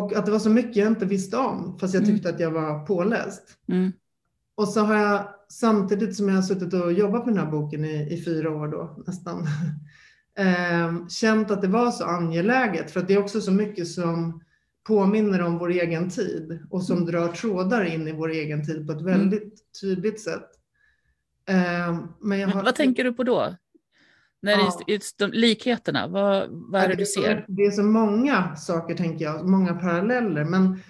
och 0.00 0.12
att 0.12 0.26
det 0.26 0.32
var 0.32 0.38
så 0.38 0.50
mycket 0.50 0.76
jag 0.76 0.86
inte 0.86 1.06
visste 1.06 1.36
om, 1.36 1.78
fast 1.80 1.94
jag 1.94 2.02
mm. 2.02 2.14
tyckte 2.14 2.28
mm. 2.28 2.36
att 2.36 2.40
jag 2.40 2.50
var 2.50 2.86
påläst. 2.86 3.42
Mm. 3.68 3.92
Och 4.54 4.68
så 4.68 4.80
har 4.80 4.96
jag 4.96 5.28
samtidigt 5.48 6.16
som 6.16 6.28
jag 6.28 6.34
har 6.34 6.42
suttit 6.42 6.74
och 6.74 6.92
jobbat 6.92 7.26
med 7.26 7.34
den 7.34 7.44
här 7.44 7.50
boken 7.50 7.84
i, 7.84 8.14
i 8.14 8.24
fyra 8.24 8.50
år 8.50 8.68
då, 8.68 9.02
nästan, 9.06 9.38
eh, 10.38 11.08
känt 11.08 11.50
att 11.50 11.62
det 11.62 11.68
var 11.68 11.90
så 11.90 12.04
angeläget. 12.04 12.90
För 12.90 13.00
att 13.00 13.08
det 13.08 13.14
är 13.14 13.22
också 13.22 13.40
så 13.40 13.52
mycket 13.52 13.88
som 13.88 14.40
påminner 14.90 15.42
om 15.42 15.58
vår 15.58 15.70
egen 15.70 16.10
tid 16.10 16.58
och 16.70 16.82
som 16.82 16.96
mm. 16.96 17.10
drar 17.10 17.28
trådar 17.28 17.84
in 17.84 18.08
i 18.08 18.12
vår 18.12 18.30
egen 18.30 18.66
tid 18.66 18.86
på 18.86 18.92
ett 18.92 19.00
mm. 19.00 19.18
väldigt 19.18 19.54
tydligt 19.80 20.20
sätt. 20.20 20.48
Eh, 21.48 22.00
men 22.20 22.50
har... 22.50 22.62
Vad 22.62 22.74
tänker 22.74 23.04
du 23.04 23.12
på 23.12 23.22
då? 23.22 23.56
När 24.42 24.52
ja. 24.52 24.64
just, 24.64 24.88
just 24.88 25.18
de 25.18 25.30
likheterna, 25.30 26.08
vad, 26.08 26.48
vad 26.50 26.82
är 26.82 26.88
det, 26.88 26.94
det 26.94 26.98
du 26.98 27.06
ser? 27.06 27.44
Det 27.48 27.62
är 27.62 27.70
så 27.70 27.82
många 27.82 28.56
saker, 28.56 28.94
tänker 28.94 29.24
jag, 29.24 29.48
många 29.48 29.74
paralleller. 29.74 30.44
Men 30.44 30.80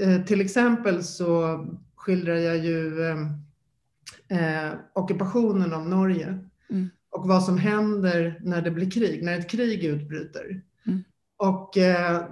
eh, 0.00 0.24
till 0.24 0.40
exempel 0.40 1.04
så 1.04 1.60
skildrar 1.96 2.36
jag 2.36 2.56
ju 2.56 3.02
eh, 3.02 4.66
eh, 4.68 4.72
ockupationen 4.92 5.72
av 5.72 5.88
Norge 5.88 6.38
mm. 6.70 6.90
och 7.10 7.28
vad 7.28 7.44
som 7.44 7.58
händer 7.58 8.40
när 8.42 8.62
det 8.62 8.70
blir 8.70 8.90
krig, 8.90 9.24
när 9.24 9.38
ett 9.38 9.50
krig 9.50 9.84
utbryter. 9.84 10.62
Mm. 10.86 11.04
Och 11.36 11.78
eh, 11.78 12.24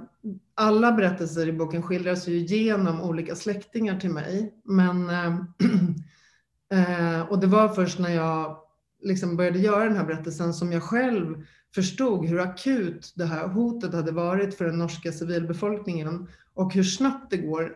alla 0.62 0.92
berättelser 0.92 1.48
i 1.48 1.52
boken 1.52 1.82
skildras 1.82 2.28
ju 2.28 2.36
genom 2.38 3.00
olika 3.00 3.34
släktingar 3.34 4.00
till 4.00 4.10
mig. 4.10 4.54
Men, 4.64 5.10
eh, 6.72 7.20
och 7.28 7.38
det 7.38 7.46
var 7.46 7.68
först 7.68 7.98
när 7.98 8.14
jag 8.14 8.56
liksom 9.02 9.36
började 9.36 9.58
göra 9.58 9.84
den 9.84 9.96
här 9.96 10.04
berättelsen 10.04 10.54
som 10.54 10.72
jag 10.72 10.82
själv 10.82 11.44
förstod 11.74 12.26
hur 12.26 12.40
akut 12.40 13.12
det 13.16 13.24
här 13.24 13.48
hotet 13.48 13.94
hade 13.94 14.12
varit 14.12 14.54
för 14.54 14.64
den 14.64 14.78
norska 14.78 15.12
civilbefolkningen 15.12 16.28
och 16.54 16.74
hur 16.74 16.82
snabbt 16.82 17.30
det 17.30 17.36
går, 17.36 17.72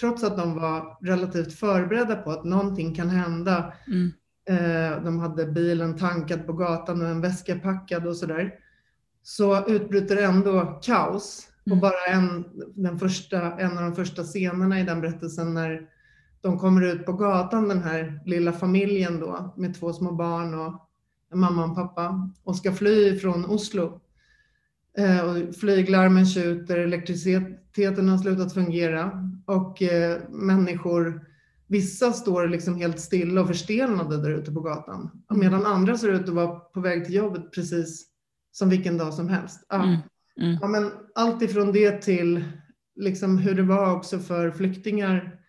trots 0.00 0.24
att 0.24 0.36
de 0.36 0.54
var 0.54 1.06
relativt 1.06 1.52
förberedda 1.52 2.16
på 2.16 2.30
att 2.30 2.44
någonting 2.44 2.94
kan 2.94 3.08
hända. 3.08 3.72
Mm. 3.86 4.12
Eh, 4.48 5.04
de 5.04 5.18
hade 5.18 5.46
bilen 5.46 5.96
tankad 5.96 6.46
på 6.46 6.52
gatan 6.52 7.02
och 7.02 7.08
en 7.08 7.20
väska 7.20 7.58
packad 7.58 8.06
och 8.06 8.16
sådär. 8.16 8.54
Så 9.22 9.66
utbryter 9.66 10.16
ändå 10.16 10.80
kaos. 10.82 11.48
Mm. 11.66 11.78
Och 11.78 11.82
bara 11.82 12.04
en, 12.08 12.44
den 12.74 12.98
första, 12.98 13.58
en 13.58 13.78
av 13.78 13.84
de 13.84 13.94
första 13.94 14.22
scenerna 14.22 14.80
i 14.80 14.84
den 14.84 15.00
berättelsen 15.00 15.54
när 15.54 15.88
de 16.40 16.58
kommer 16.58 16.82
ut 16.82 17.06
på 17.06 17.12
gatan, 17.12 17.68
den 17.68 17.82
här 17.82 18.20
lilla 18.26 18.52
familjen 18.52 19.20
då 19.20 19.54
med 19.56 19.74
två 19.74 19.92
små 19.92 20.12
barn 20.12 20.54
och 20.54 20.88
mamma 21.34 21.64
och 21.64 21.74
pappa 21.74 22.30
och 22.44 22.56
ska 22.56 22.72
fly 22.72 23.18
från 23.18 23.44
Oslo. 23.44 24.00
Eh, 24.98 25.20
och 25.20 25.54
flyglarmen 25.54 26.26
tjuter, 26.26 26.78
elektriciteten 26.78 28.08
har 28.08 28.18
slutat 28.18 28.54
fungera 28.54 29.28
och 29.46 29.82
eh, 29.82 30.20
människor, 30.28 31.26
vissa 31.66 32.12
står 32.12 32.48
liksom 32.48 32.76
helt 32.76 33.00
stilla 33.00 33.40
och 33.40 33.46
förstelnade 33.46 34.22
där 34.22 34.30
ute 34.30 34.52
på 34.52 34.60
gatan. 34.60 35.10
Medan 35.30 35.66
andra 35.66 35.98
ser 35.98 36.08
ut 36.08 36.28
att 36.28 36.34
vara 36.34 36.58
på 36.58 36.80
väg 36.80 37.04
till 37.04 37.14
jobbet 37.14 37.52
precis 37.52 38.06
som 38.52 38.68
vilken 38.68 38.98
dag 38.98 39.14
som 39.14 39.28
helst. 39.28 39.66
Ja. 39.68 39.84
Mm. 39.84 39.98
Mm. 40.40 40.58
Ja, 40.60 40.68
men 40.68 40.90
allt 41.14 41.42
ifrån 41.42 41.72
det 41.72 42.02
till 42.02 42.44
liksom 42.96 43.38
hur 43.38 43.54
det 43.54 43.62
var 43.62 43.96
också 43.96 44.18
för 44.18 44.50
flyktingar 44.50 45.40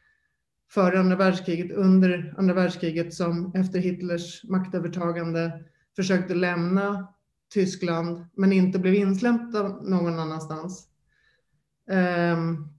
före 0.69 0.99
andra 0.99 1.15
världskriget, 1.15 1.71
under 1.71 2.35
andra 2.37 2.53
världskriget 2.53 3.13
som 3.13 3.51
efter 3.55 3.79
Hitlers 3.79 4.43
maktövertagande 4.43 5.63
försökte 5.95 6.33
lämna 6.33 7.07
Tyskland 7.53 8.25
men 8.33 8.51
inte 8.51 8.79
blev 8.79 8.93
insläppta 8.93 9.67
någon 9.67 10.19
annanstans. 10.19 10.87
Um, 12.33 12.69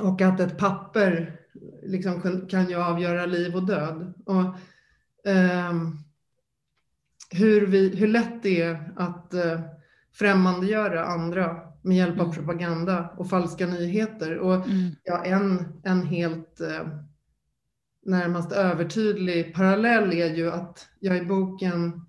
och 0.00 0.20
att 0.20 0.40
ett 0.40 0.58
papper 0.58 1.40
liksom 1.82 2.46
kan 2.48 2.68
ju 2.68 2.74
avgöra 2.76 3.26
liv 3.26 3.56
och 3.56 3.66
död. 3.66 4.14
Och, 4.26 4.44
um, 5.70 5.98
hur, 7.30 7.66
vi, 7.66 7.96
hur 7.96 8.08
lätt 8.08 8.42
det 8.42 8.62
är 8.62 8.92
att 8.96 9.34
uh, 9.34 9.60
främmandegöra 10.12 11.04
andra 11.04 11.56
med 11.82 11.96
hjälp 11.96 12.20
av 12.20 12.24
mm. 12.24 12.32
propaganda 12.32 13.08
och 13.16 13.30
falska 13.30 13.66
nyheter. 13.66 14.38
Och 14.38 14.54
mm. 14.54 14.90
ja, 15.04 15.24
en, 15.24 15.80
en 15.84 16.02
helt 16.02 16.60
uh, 16.60 16.88
närmast 18.04 18.52
övertydlig 18.52 19.54
parallell 19.54 20.12
är 20.12 20.34
ju 20.34 20.50
att 20.50 20.88
jag 21.00 21.18
i 21.18 21.24
boken 21.24 22.06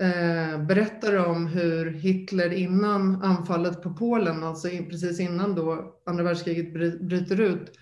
eh, 0.00 0.62
berättar 0.64 1.26
om 1.26 1.46
hur 1.46 1.90
Hitler 1.90 2.52
innan 2.52 3.22
anfallet 3.22 3.82
på 3.82 3.94
Polen, 3.94 4.44
alltså 4.44 4.68
precis 4.68 5.20
innan 5.20 5.54
då 5.54 5.94
andra 6.06 6.24
världskriget 6.24 6.72
bryter 7.00 7.40
ut, 7.40 7.72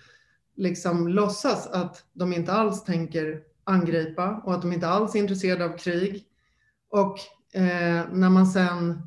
liksom 0.55 1.07
låtsas 1.07 1.67
att 1.67 2.03
de 2.13 2.33
inte 2.33 2.53
alls 2.53 2.83
tänker 2.83 3.41
angripa 3.63 4.41
och 4.45 4.53
att 4.53 4.61
de 4.61 4.73
inte 4.73 4.87
alls 4.87 5.15
är 5.15 5.19
intresserade 5.19 5.65
av 5.65 5.77
krig. 5.77 6.23
Och 6.89 7.19
eh, 7.53 8.05
när 8.11 8.29
man 8.29 8.47
sen, 8.47 9.01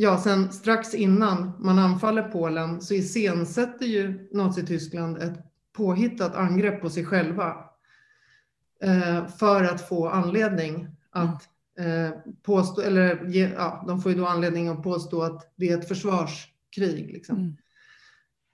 ja 0.00 0.18
sen 0.18 0.52
strax 0.52 0.94
innan 0.94 1.52
man 1.58 1.78
anfaller 1.78 2.22
Polen 2.22 2.80
så 2.80 2.94
iscensätter 2.94 3.86
ju 3.86 4.28
Nazityskland 4.32 5.18
ett 5.18 5.38
påhittat 5.72 6.34
angrepp 6.34 6.80
på 6.80 6.90
sig 6.90 7.04
själva 7.04 7.64
eh, 8.82 9.26
för 9.26 9.64
att 9.64 9.88
få 9.88 10.08
anledning 10.08 10.86
att 11.10 11.48
Eh, 11.80 12.12
påstå, 12.42 12.80
eller 12.80 13.28
ja, 13.36 13.84
de 13.86 14.00
får 14.00 14.12
ju 14.12 14.18
då 14.18 14.26
anledning 14.26 14.68
att 14.68 14.82
påstå 14.82 15.22
att 15.22 15.52
det 15.56 15.68
är 15.68 15.78
ett 15.78 15.88
försvarskrig. 15.88 17.12
Liksom. 17.12 17.36
Mm. 17.36 17.56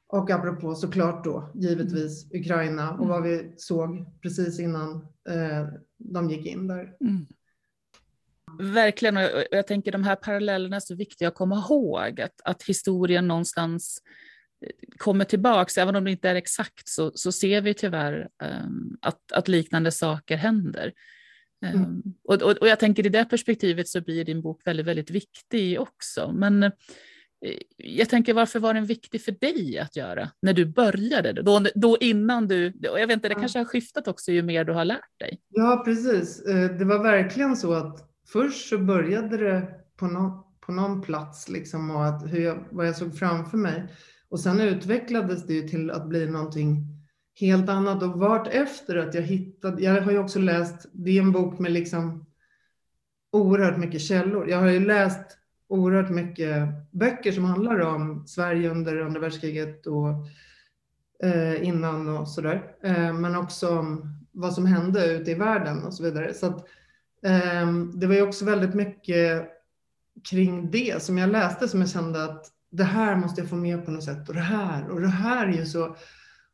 Och 0.09 0.31
apropå 0.31 0.75
såklart 0.75 1.25
då 1.25 1.51
givetvis 1.55 2.33
Ukraina 2.35 2.91
och 2.91 3.05
mm. 3.05 3.09
vad 3.09 3.23
vi 3.23 3.55
såg 3.57 4.21
precis 4.23 4.61
innan 4.61 4.95
eh, 5.29 5.69
de 5.99 6.31
gick 6.31 6.47
in 6.47 6.67
där. 6.67 6.97
Mm. 7.01 7.27
Verkligen, 8.61 9.17
och 9.17 9.23
jag, 9.23 9.45
jag, 9.51 9.67
tänker 9.67 9.93
de 9.93 10.05
här 10.05 10.17
parallellerna 10.17 10.77
är 10.77 10.81
så 10.81 10.95
viktiga 10.95 11.29
att 11.29 11.35
komma 11.35 11.57
ihåg, 11.57 12.21
att, 12.21 12.41
att 12.45 12.63
historien 12.63 13.29
någonstans 13.29 14.03
eh, 14.67 14.97
kommer 14.99 15.25
tillbaks, 15.25 15.79
även 15.79 15.97
om 15.97 16.05
det 16.05 16.11
inte 16.11 16.29
är 16.29 16.35
exakt 16.35 16.89
så, 16.89 17.13
så 17.15 17.33
ser 17.33 17.61
vi 17.61 17.75
tyvärr 17.75 18.29
um, 18.43 18.99
att, 19.01 19.33
att 19.33 19.49
liknande 19.49 19.91
saker 19.91 20.37
händer. 20.37 20.93
Mm. 21.67 21.85
Um, 21.85 22.03
och, 22.25 22.43
och, 22.43 22.57
och, 22.57 22.69
jag 22.69 22.81
tänker 22.81 23.07
i 23.07 23.09
det 23.09 23.25
perspektivet 23.25 23.89
så 23.89 24.01
blir 24.01 24.25
din 24.25 24.43
bok 24.43 24.61
väldigt, 24.65 24.87
väldigt 24.87 25.11
viktig 25.11 25.81
också. 25.81 26.33
Men 26.35 26.63
eh, 26.63 26.71
jag 27.77 28.09
tänker 28.09 28.35
varför 28.35 28.59
var 28.59 28.75
den 28.75 28.87
viktig 28.87 29.23
för 29.23 29.33
dig 29.33 29.79
att 29.79 29.97
göra 29.97 30.31
när 30.43 30.53
du 30.53 30.67
började? 30.67 31.33
Då, 31.33 31.67
då 31.75 31.97
innan 32.01 32.49
du, 32.49 32.73
och 32.91 33.01
jag 33.01 33.07
vet 33.07 33.15
inte, 33.15 33.29
det 33.29 33.35
kanske 33.35 33.59
har 33.59 33.65
skiftat 33.65 34.09
också 34.09 34.33
ju 34.33 34.43
mer 34.43 34.65
du 34.65 34.73
har 34.73 34.85
lärt 34.85 35.19
dig. 35.19 35.41
Ja, 35.49 35.83
precis. 35.85 36.41
Eh, 36.47 36.77
det 36.77 36.85
var 36.85 37.03
verkligen 37.03 37.57
så 37.57 37.73
att 37.73 38.16
först 38.27 38.69
så 38.69 38.79
började 38.79 39.37
det 39.37 39.69
på 39.97 40.07
någon, 40.07 40.43
på 40.61 40.73
någon 40.73 41.03
plats 41.03 41.49
liksom 41.49 41.91
och 41.91 42.07
att 42.07 42.33
hur 42.33 42.41
jag, 42.41 42.65
vad 42.71 42.87
jag 42.87 42.97
såg 42.97 43.19
framför 43.19 43.59
mig. 43.59 43.89
Och 44.29 44.41
sen 44.41 44.61
utvecklades 44.61 45.47
det 45.47 45.55
ju 45.55 45.69
till 45.69 45.91
att 45.91 46.09
bli 46.09 46.27
någonting 46.27 46.97
helt 47.41 47.69
annat 47.69 48.03
och 48.03 48.19
vart 48.19 48.49
efter 48.49 48.97
att 48.97 49.15
jag 49.15 49.23
hittade, 49.23 49.83
jag 49.83 50.03
har 50.03 50.13
ju 50.13 50.19
också 50.19 50.39
läst, 50.39 50.87
det 50.93 51.11
är 51.11 51.23
en 51.23 51.33
bok 51.33 51.59
med 51.59 51.73
liksom 51.73 52.27
oerhört 53.33 53.79
mycket 53.79 54.01
källor. 54.01 54.49
Jag 54.49 54.59
har 54.59 54.69
ju 54.69 54.81
läst 54.81 55.39
oerhört 55.69 56.11
mycket 56.11 56.69
böcker 56.91 57.33
som 57.33 57.45
handlar 57.45 57.81
om 57.81 58.27
Sverige 58.27 58.71
under 58.71 59.01
andra 59.01 59.21
världskriget 59.21 59.87
och 59.87 60.09
eh, 61.23 61.69
innan 61.69 62.09
och 62.09 62.29
sådär. 62.29 62.77
Eh, 62.83 63.13
men 63.13 63.37
också 63.37 63.79
om 63.79 64.17
vad 64.33 64.53
som 64.53 64.67
hände 64.67 65.07
ute 65.07 65.31
i 65.31 65.35
världen 65.35 65.85
och 65.85 65.95
så 65.95 66.03
vidare. 66.03 66.35
Så 66.35 66.47
att, 66.47 66.59
eh, 66.59 66.65
Ehm, 67.27 68.01
det 68.01 68.07
var 68.07 68.15
ju 68.15 68.23
också 68.23 68.45
väldigt 68.45 68.75
mycket 68.75 69.49
kring 70.31 70.71
det 70.71 71.03
som 71.03 71.19
jag 71.19 71.31
läste 71.31 71.69
som 71.69 71.81
jag 71.81 71.91
kände 71.91 72.25
att 72.25 72.47
det 72.71 72.85
här 72.85 73.17
måste 73.17 73.41
jag 73.41 73.51
få 73.51 73.57
med 73.57 73.85
på 73.85 73.91
något 73.91 74.05
sätt 74.05 74.29
och 74.29 74.35
det 74.35 74.41
här 74.41 74.89
och 74.89 75.01
det 75.01 75.09
här 75.09 75.47
är 75.47 75.53
ju 75.53 75.67
så 75.67 75.97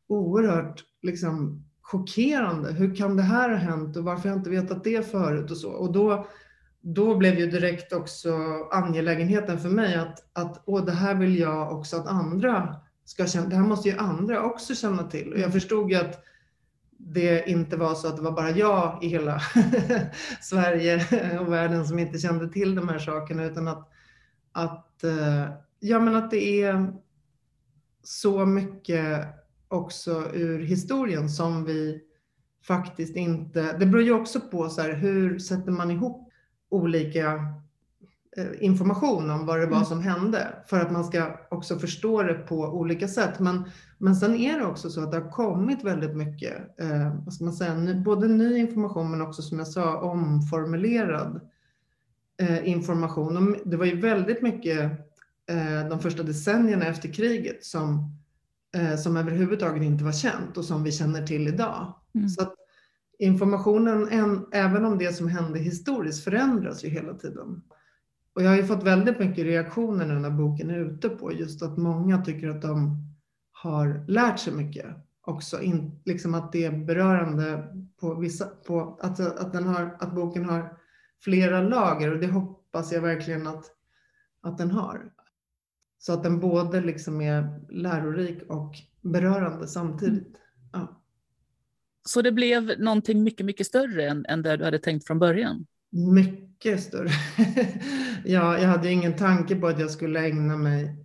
oerhört 0.08 0.84
liksom, 1.02 1.64
chockerande. 1.82 2.72
Hur 2.72 2.96
kan 2.96 3.16
det 3.16 3.22
här 3.22 3.50
ha 3.50 3.56
hänt 3.56 3.96
och 3.96 4.04
varför 4.04 4.28
har 4.28 4.36
jag 4.36 4.40
inte 4.40 4.50
vetat 4.50 4.84
det 4.84 5.10
förut 5.10 5.50
och 5.50 5.56
så. 5.56 5.70
Och 5.70 5.92
då, 5.92 6.26
då 6.80 7.16
blev 7.16 7.38
ju 7.38 7.50
direkt 7.50 7.92
också 7.92 8.38
angelägenheten 8.70 9.58
för 9.58 9.68
mig 9.68 9.94
att, 9.94 10.18
att 10.32 10.62
åh, 10.66 10.84
det 10.84 10.92
här 10.92 11.14
vill 11.14 11.38
jag 11.38 11.78
också 11.78 11.96
att 11.96 12.06
andra 12.06 12.76
ska 13.04 13.26
känna. 13.26 13.48
Det 13.48 13.56
här 13.56 13.62
måste 13.62 13.88
ju 13.88 13.96
andra 13.96 14.42
också 14.42 14.74
känna 14.74 15.02
till. 15.02 15.32
Och 15.32 15.38
jag 15.38 15.52
förstod 15.52 15.90
ju 15.90 15.96
att 15.96 16.24
det 17.04 17.50
inte 17.50 17.76
var 17.76 17.94
så 17.94 18.08
att 18.08 18.16
det 18.16 18.22
var 18.22 18.32
bara 18.32 18.50
jag 18.50 18.98
i 19.02 19.08
hela 19.08 19.40
Sverige 20.40 21.06
och 21.38 21.52
världen 21.52 21.86
som 21.86 21.98
inte 21.98 22.18
kände 22.18 22.48
till 22.48 22.74
de 22.74 22.88
här 22.88 22.98
sakerna 22.98 23.44
utan 23.44 23.68
att, 23.68 23.88
att, 24.52 25.04
eh, 25.04 25.48
ja, 25.80 25.98
men 25.98 26.16
att 26.16 26.30
det 26.30 26.62
är 26.62 26.92
så 28.02 28.46
mycket 28.46 29.26
också 29.68 30.30
ur 30.34 30.58
historien 30.58 31.28
som 31.28 31.64
vi 31.64 32.00
faktiskt 32.66 33.16
inte... 33.16 33.78
Det 33.78 33.86
beror 33.86 34.04
ju 34.04 34.12
också 34.12 34.40
på 34.40 34.68
så 34.68 34.82
här, 34.82 34.92
hur 34.92 35.38
sätter 35.38 35.72
man 35.72 35.90
ihop 35.90 36.32
olika 36.68 37.40
information 38.60 39.30
om 39.30 39.46
vad 39.46 39.60
det 39.60 39.66
var 39.66 39.76
mm. 39.76 39.86
som 39.86 40.00
hände 40.00 40.46
för 40.66 40.80
att 40.80 40.92
man 40.92 41.04
ska 41.04 41.38
också 41.50 41.78
förstå 41.78 42.22
det 42.22 42.34
på 42.34 42.56
olika 42.56 43.08
sätt. 43.08 43.38
Men, 43.38 43.64
men 43.98 44.16
sen 44.16 44.34
är 44.34 44.58
det 44.58 44.66
också 44.66 44.90
så 44.90 45.02
att 45.02 45.10
det 45.12 45.18
har 45.18 45.30
kommit 45.30 45.84
väldigt 45.84 46.16
mycket, 46.16 46.80
eh, 46.80 47.16
vad 47.24 47.34
ska 47.34 47.44
man 47.44 47.54
säga, 47.54 47.94
både 48.04 48.28
ny 48.28 48.58
information 48.58 49.10
men 49.10 49.22
också 49.22 49.42
som 49.42 49.58
jag 49.58 49.68
sa 49.68 50.00
omformulerad 50.00 51.40
eh, 52.40 52.68
information. 52.68 53.36
Och 53.36 53.56
det 53.64 53.76
var 53.76 53.86
ju 53.86 54.00
väldigt 54.00 54.42
mycket 54.42 54.82
eh, 55.50 55.88
de 55.88 56.00
första 56.00 56.22
decennierna 56.22 56.86
efter 56.86 57.12
kriget 57.12 57.64
som 57.64 58.16
eh, 58.76 58.96
som 58.96 59.16
överhuvudtaget 59.16 59.82
inte 59.82 60.04
var 60.04 60.12
känt 60.12 60.56
och 60.56 60.64
som 60.64 60.84
vi 60.84 60.92
känner 60.92 61.26
till 61.26 61.48
idag. 61.48 61.94
Mm. 62.14 62.28
Så 62.28 62.42
att 62.42 62.54
informationen, 63.18 64.08
en, 64.08 64.46
även 64.52 64.84
om 64.84 64.98
det 64.98 65.12
som 65.12 65.28
hände 65.28 65.58
historiskt, 65.58 66.24
förändras 66.24 66.84
ju 66.84 66.88
hela 66.88 67.14
tiden. 67.14 67.62
Och 68.34 68.42
jag 68.42 68.48
har 68.48 68.56
ju 68.56 68.64
fått 68.64 68.82
väldigt 68.82 69.18
mycket 69.18 69.44
reaktioner 69.44 70.06
nu 70.06 70.14
när 70.14 70.30
boken 70.30 70.70
är 70.70 70.78
ute 70.78 71.08
på 71.08 71.32
just 71.32 71.62
att 71.62 71.78
många 71.78 72.24
tycker 72.24 72.48
att 72.48 72.62
de 72.62 72.96
har 73.52 74.04
lärt 74.08 74.38
sig 74.38 74.52
mycket 74.52 74.86
också. 75.20 75.60
In, 75.60 76.00
liksom 76.04 76.34
att 76.34 76.52
det 76.52 76.64
är 76.64 76.84
berörande 76.84 77.68
på 78.00 78.14
vissa, 78.14 78.46
på 78.46 78.98
att, 79.00 79.20
att, 79.20 79.52
den 79.52 79.64
har, 79.64 79.96
att 80.00 80.14
boken 80.14 80.44
har 80.44 80.78
flera 81.24 81.60
lager 81.60 82.12
och 82.12 82.20
det 82.20 82.26
hoppas 82.26 82.92
jag 82.92 83.00
verkligen 83.00 83.46
att, 83.46 83.64
att 84.40 84.58
den 84.58 84.70
har. 84.70 85.12
Så 85.98 86.12
att 86.12 86.22
den 86.22 86.40
både 86.40 86.80
liksom 86.80 87.20
är 87.20 87.60
lärorik 87.70 88.42
och 88.48 88.74
berörande 89.00 89.66
samtidigt. 89.66 90.36
Ja. 90.72 91.02
Så 92.04 92.22
det 92.22 92.32
blev 92.32 92.80
någonting 92.80 93.22
mycket, 93.22 93.46
mycket 93.46 93.66
större 93.66 94.08
än, 94.08 94.26
än 94.26 94.42
det 94.42 94.56
du 94.56 94.64
hade 94.64 94.78
tänkt 94.78 95.06
från 95.06 95.18
början? 95.18 95.66
Mycket 95.92 96.82
större. 96.82 97.10
ja, 98.24 98.58
jag 98.58 98.68
hade 98.68 98.90
ingen 98.90 99.16
tanke 99.16 99.56
på 99.56 99.66
att 99.66 99.80
jag 99.80 99.90
skulle 99.90 100.20
ägna 100.20 100.56
mig 100.56 100.96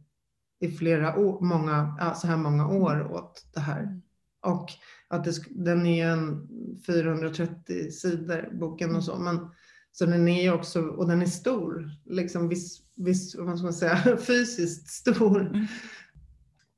i 0.60 0.72
flera 0.72 1.18
år, 1.18 1.42
många, 1.42 2.14
så 2.16 2.28
här 2.28 2.38
många 2.38 2.68
år 2.68 3.12
åt 3.12 3.46
det 3.54 3.60
här. 3.60 3.80
Mm. 3.84 4.02
Och 4.42 4.70
att 5.08 5.24
det, 5.24 5.34
den 5.50 5.86
är 5.86 6.08
en 6.08 6.48
430 6.86 7.92
sidor, 7.92 8.50
boken 8.60 8.96
och 8.96 9.04
så. 9.04 9.20
Men, 9.20 9.50
så 9.92 10.06
den 10.06 10.28
är 10.28 10.54
också, 10.54 10.82
och 10.82 11.08
den 11.08 11.22
är 11.22 11.26
stor, 11.26 11.90
liksom 12.06 12.50
viss, 12.50 12.82
viss, 12.96 13.36
vad 13.36 13.58
ska 13.58 13.64
man 13.64 13.74
säga, 13.74 14.18
fysiskt 14.28 14.90
stor. 14.90 15.68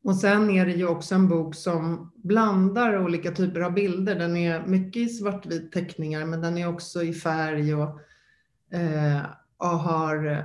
Och 0.09 0.15
sen 0.15 0.49
är 0.49 0.65
det 0.65 0.71
ju 0.71 0.87
också 0.87 1.15
en 1.15 1.27
bok 1.27 1.55
som 1.55 2.11
blandar 2.15 3.03
olika 3.03 3.31
typer 3.31 3.61
av 3.61 3.73
bilder. 3.73 4.15
Den 4.15 4.37
är 4.37 4.65
mycket 4.65 5.01
i 5.01 5.09
svartvit 5.09 5.71
teckningar, 5.71 6.25
men 6.25 6.41
den 6.41 6.57
är 6.57 6.67
också 6.67 7.03
i 7.03 7.13
färg 7.13 7.75
och, 7.75 7.99
eh, 8.71 9.21
och 9.57 9.67
har 9.67 10.25
eh, 10.25 10.43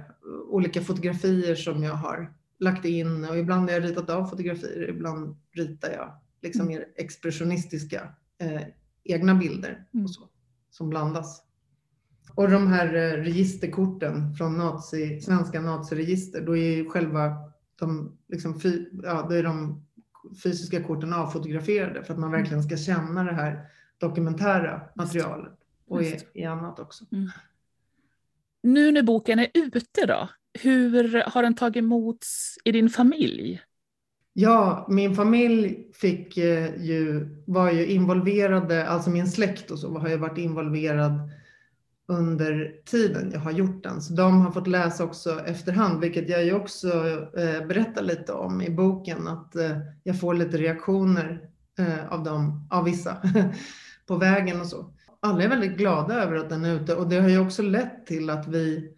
olika 0.49 0.81
fotografier 0.81 1.55
som 1.55 1.83
jag 1.83 1.95
har 1.95 2.33
lagt 2.59 2.85
in 2.85 3.25
och 3.25 3.39
ibland 3.39 3.71
har 3.71 3.75
jag 3.75 3.85
ritat 3.85 4.11
av 4.11 4.27
fotografier, 4.27 4.91
ibland 4.91 5.37
ritar 5.53 5.91
jag 5.91 6.13
liksom 6.43 6.61
mm. 6.61 6.75
mer 6.75 6.87
expressionistiska 6.97 8.09
eh, 8.39 8.63
egna 9.05 9.35
bilder 9.35 9.85
och 9.89 9.95
mm. 9.95 10.09
så, 10.09 10.29
som 10.71 10.91
blandas. 10.91 11.43
Och 12.35 12.51
de 12.51 12.67
här 12.67 12.95
eh, 12.95 13.23
registerkorten 13.23 14.35
från 14.35 14.59
nazi, 14.59 15.21
svenska 15.21 15.61
naziregister, 15.61 16.41
då 16.41 16.57
är 16.57 16.89
själva 16.89 17.54
de, 17.79 18.19
liksom, 18.29 18.61
ja, 19.03 19.27
då 19.29 19.35
är 19.35 19.43
de 19.43 19.85
fysiska 20.43 20.83
korten 20.83 21.13
avfotograferade 21.13 22.05
för 22.05 22.15
att 22.15 22.21
man 22.21 22.31
verkligen 22.31 22.63
ska 22.63 22.77
känna 22.77 23.25
det 23.25 23.35
här 23.35 23.67
dokumentära 23.99 24.81
materialet 24.95 25.53
och 25.87 26.03
i, 26.03 26.19
i 26.35 26.45
annat 26.45 26.79
också. 26.79 27.05
Mm. 27.13 27.31
Nu 28.63 28.93
när 28.93 29.03
boken 29.03 29.39
är 29.39 29.49
ute 29.55 30.07
då, 30.07 30.29
hur 30.61 31.23
har 31.27 31.43
den 31.43 31.55
tagit 31.55 31.77
emot 31.77 32.27
i 32.65 32.73
din 32.73 32.91
familj? 32.91 33.63
Ja, 34.33 34.87
min 34.89 35.15
familj 35.15 35.91
fick 35.93 36.37
eh, 36.37 36.83
ju, 36.83 37.29
var 37.47 37.71
ju 37.71 37.87
involverade, 37.87 38.89
alltså 38.89 39.11
min 39.11 39.27
släkt 39.27 39.71
och 39.71 39.79
så 39.79 39.99
har 39.99 40.09
ju 40.09 40.17
varit 40.17 40.39
involverad 40.39 41.31
under 42.07 42.77
tiden 42.85 43.31
jag 43.33 43.41
har 43.41 43.51
gjort 43.51 43.83
den. 43.83 44.03
Så 44.03 44.15
de 44.15 44.41
har 44.41 44.51
fått 44.51 44.67
läsa 44.67 45.05
också 45.05 45.41
efterhand, 45.41 46.01
vilket 46.01 46.29
jag 46.29 46.45
ju 46.45 46.55
också 46.55 46.89
eh, 47.37 47.67
berättar 47.67 48.03
lite 48.03 48.33
om 48.33 48.63
i 48.63 48.71
boken, 48.71 49.29
att 49.29 49.57
eh, 49.57 49.79
jag 50.03 50.21
får 50.21 50.35
lite 50.35 50.57
reaktioner 50.57 51.51
eh, 51.79 52.13
av 52.13 52.25
dem, 52.25 52.69
av 52.71 52.85
vissa, 52.85 53.17
på 54.07 54.17
vägen 54.17 54.61
och 54.61 54.67
så. 54.67 54.95
Alla 55.21 55.43
är 55.43 55.49
väldigt 55.49 55.77
glada 55.77 56.15
över 56.15 56.37
att 56.37 56.49
den 56.49 56.65
är 56.65 56.75
ute 56.75 56.95
och 56.95 57.09
det 57.09 57.21
har 57.21 57.29
ju 57.29 57.39
också 57.39 57.63
lett 57.63 58.07
till 58.07 58.31
att 58.31 58.49
vi, 58.49 58.95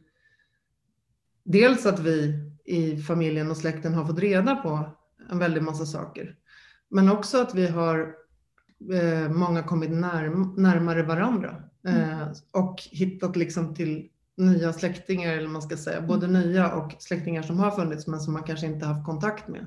dels 1.44 1.86
att 1.86 1.98
vi 1.98 2.46
i 2.64 2.96
familjen 2.96 3.50
och 3.50 3.56
släkten 3.56 3.94
har 3.94 4.04
fått 4.04 4.18
reda 4.18 4.56
på 4.56 4.90
en 5.30 5.38
väldig 5.38 5.62
massa 5.62 5.86
saker. 5.86 6.36
Men 6.88 7.10
också 7.10 7.40
att 7.40 7.54
vi 7.54 7.66
har 7.68 8.14
eh, 8.92 9.28
många 9.28 9.62
kommit 9.62 9.90
närm 9.90 10.54
närmare 10.56 11.02
varandra 11.02 11.65
mm. 11.87 12.28
och 12.50 12.83
hittat 12.90 13.37
liksom 13.37 13.75
till 13.75 14.09
nya 14.37 14.73
släktingar, 14.73 15.37
eller 15.37 15.49
man 15.49 15.63
ska 15.63 15.76
säga, 15.76 16.00
både 16.00 16.26
mm. 16.26 16.43
nya 16.43 16.73
och 16.73 16.93
släktingar 16.99 17.43
som 17.43 17.58
har 17.58 17.71
funnits 17.71 18.06
men 18.06 18.21
som 18.21 18.32
man 18.32 18.43
kanske 18.43 18.67
inte 18.67 18.87
haft 18.87 19.06
kontakt 19.06 19.49
med. 19.49 19.67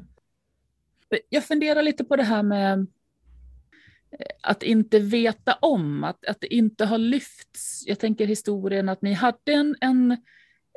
Jag 1.30 1.44
funderar 1.44 1.82
lite 1.82 2.04
på 2.04 2.16
det 2.16 2.24
här 2.24 2.44
med 2.44 2.80
eh, 2.80 4.26
att 4.42 4.64
inte 4.64 5.00
veta 5.00 5.54
om, 5.54 6.04
att, 6.04 6.26
att 6.26 6.42
det 6.42 6.54
inte 6.54 6.86
har 6.86 6.98
lyfts. 6.98 7.84
Jag 7.86 8.00
tänker 8.00 8.28
historien 8.28 8.90
att 8.90 9.02
ni 9.02 9.14
hade 9.14 9.54
en, 9.54 9.76
en 9.82 10.18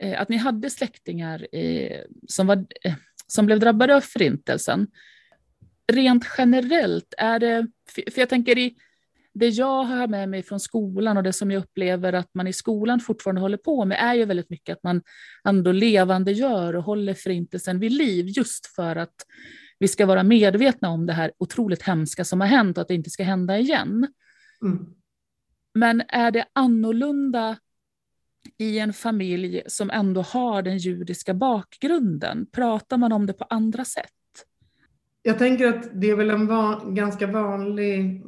eh, 0.03 0.21
att 0.21 0.29
ni 0.29 0.37
hade 0.37 0.71
släktingar 0.71 1.47
eh, 1.53 2.01
som 2.29 2.47
var 2.47 2.67
som 3.27 3.47
blev 3.47 3.61
drabbade 3.61 3.97
av 3.97 4.01
förintelsen. 4.01 4.87
Rent 5.93 6.25
generellt 6.39 7.15
är 7.19 7.39
det, 7.39 7.67
för 7.95 8.19
jag 8.21 8.29
tänker 8.29 8.59
i 8.59 8.77
det 9.35 9.49
jag 9.49 9.85
har 9.85 10.07
med 10.07 10.29
mig 10.29 10.43
från 10.43 10.61
skolan 10.61 11.17
och 11.17 11.23
det 11.23 11.33
som 11.33 11.51
jag 11.51 11.63
upplever 11.63 12.13
att 12.13 12.35
man 12.35 12.47
i 12.47 12.53
skolan 12.53 13.01
fortfarande 13.01 13.41
håller 13.41 13.57
på 13.57 13.85
med 13.85 13.99
är 14.01 14.15
ju 14.15 14.25
väldigt 14.25 14.51
mycket 14.51 14.77
att 14.77 14.83
man 14.83 15.03
ändå 15.49 15.73
levande 15.73 16.33
gör 16.33 16.77
och 16.77 16.85
håller 16.85 17.15
förintelsen 17.15 17.79
vid 17.79 17.93
liv 17.93 18.27
just 18.29 18.67
för 18.67 18.97
att 18.97 19.15
vi 19.79 19.89
ska 19.89 20.07
vara 20.07 20.23
medvetna 20.23 20.89
om 20.89 21.07
det 21.07 21.13
här 21.13 21.33
otroligt 21.39 21.83
hemska 21.83 22.25
som 22.25 22.41
har 22.41 22.49
hänt 22.49 22.79
och 22.79 22.83
att 22.83 22.89
det 22.89 22.95
inte 22.95 23.11
ska 23.11 23.23
hända 23.23 23.59
igen. 23.59 24.09
Mm. 24.63 24.87
Men 25.75 26.03
är 26.09 26.31
det 26.31 26.47
annorlunda 26.53 27.57
i 28.59 28.79
en 28.79 28.93
familj 28.93 29.63
som 29.67 29.91
ändå 29.91 30.23
har 30.23 30.63
den 30.63 30.79
judiska 30.79 31.35
bakgrunden? 31.35 32.47
Pratar 32.53 32.97
man 32.97 33.13
om 33.13 33.27
det 33.27 33.33
på 33.33 33.45
andra 33.45 33.85
sätt? 33.85 34.13
Jag 35.23 35.39
tänker 35.39 35.67
att 35.67 35.89
det 35.93 36.11
är 36.11 36.17
väl 36.17 36.31
en 36.31 36.47
van, 36.47 36.95
ganska 36.95 37.27
vanlig 37.27 38.23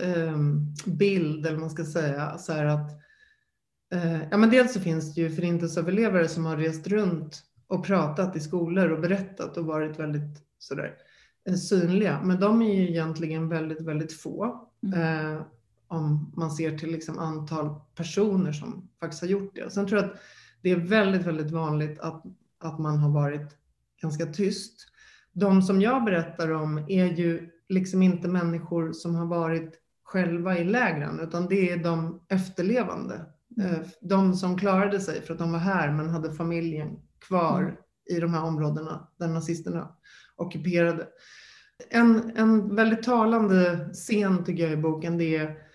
eh, 0.00 0.38
bild, 0.86 1.46
eller 1.46 1.58
man 1.58 1.70
ska 1.70 1.84
säga, 1.84 2.38
så 2.38 2.52
att 2.52 2.90
eh, 3.92 4.28
ja, 4.30 4.36
men 4.36 4.50
dels 4.50 4.72
så 4.72 4.80
finns 4.80 5.14
det 5.14 5.20
ju 5.20 5.30
förintelseöverlevare 5.30 6.28
som 6.28 6.44
har 6.44 6.56
rest 6.56 6.86
runt 6.86 7.42
och 7.66 7.86
pratat 7.86 8.36
i 8.36 8.40
skolor 8.40 8.90
och 8.90 9.00
berättat 9.00 9.56
och 9.56 9.66
varit 9.66 9.98
väldigt 9.98 10.42
sådär 10.58 10.94
eh, 11.48 11.54
synliga, 11.54 12.20
men 12.24 12.40
de 12.40 12.62
är 12.62 12.74
ju 12.74 12.88
egentligen 12.88 13.48
väldigt, 13.48 13.80
väldigt 13.80 14.12
få. 14.12 14.68
Mm. 14.82 15.34
Eh, 15.34 15.42
om 15.88 16.32
man 16.36 16.50
ser 16.50 16.78
till 16.78 16.90
liksom 16.90 17.18
antal 17.18 17.74
personer 17.94 18.52
som 18.52 18.88
faktiskt 19.00 19.22
har 19.22 19.28
gjort 19.28 19.54
det. 19.54 19.70
Sen 19.70 19.86
tror 19.86 20.00
jag 20.00 20.10
att 20.10 20.16
det 20.62 20.70
är 20.70 20.76
väldigt, 20.76 21.26
väldigt 21.26 21.50
vanligt 21.50 22.00
att, 22.00 22.22
att 22.58 22.78
man 22.78 22.98
har 22.98 23.10
varit 23.10 23.56
ganska 24.02 24.26
tyst. 24.26 24.86
De 25.40 25.62
som 25.62 25.80
jag 25.80 26.04
berättar 26.04 26.52
om 26.52 26.78
är 26.88 27.04
ju 27.04 27.50
liksom 27.68 28.02
inte 28.02 28.28
människor 28.28 28.92
som 28.92 29.14
har 29.14 29.26
varit 29.26 29.80
själva 30.04 30.58
i 30.58 30.64
lägren, 30.64 31.20
utan 31.20 31.46
det 31.46 31.70
är 31.70 31.76
de 31.76 32.20
efterlevande. 32.28 33.26
Mm. 33.60 33.74
Eh, 33.74 33.80
de 34.00 34.34
som 34.34 34.58
klarade 34.58 35.00
sig 35.00 35.22
för 35.22 35.32
att 35.32 35.38
de 35.38 35.52
var 35.52 35.58
här 35.58 35.92
men 35.92 36.08
hade 36.08 36.32
familjen 36.32 36.88
kvar 37.28 37.62
mm. 37.62 37.74
i 38.10 38.20
de 38.20 38.34
här 38.34 38.44
områdena 38.44 39.08
där 39.18 39.28
nazisterna 39.28 39.88
ockuperade. 40.36 41.06
En, 41.90 42.36
en 42.36 42.76
väldigt 42.76 43.02
talande 43.02 43.88
scen 43.92 44.44
tycker 44.44 44.62
jag 44.62 44.72
i 44.72 44.76
boken, 44.76 45.18
det 45.18 45.36
är 45.36 45.65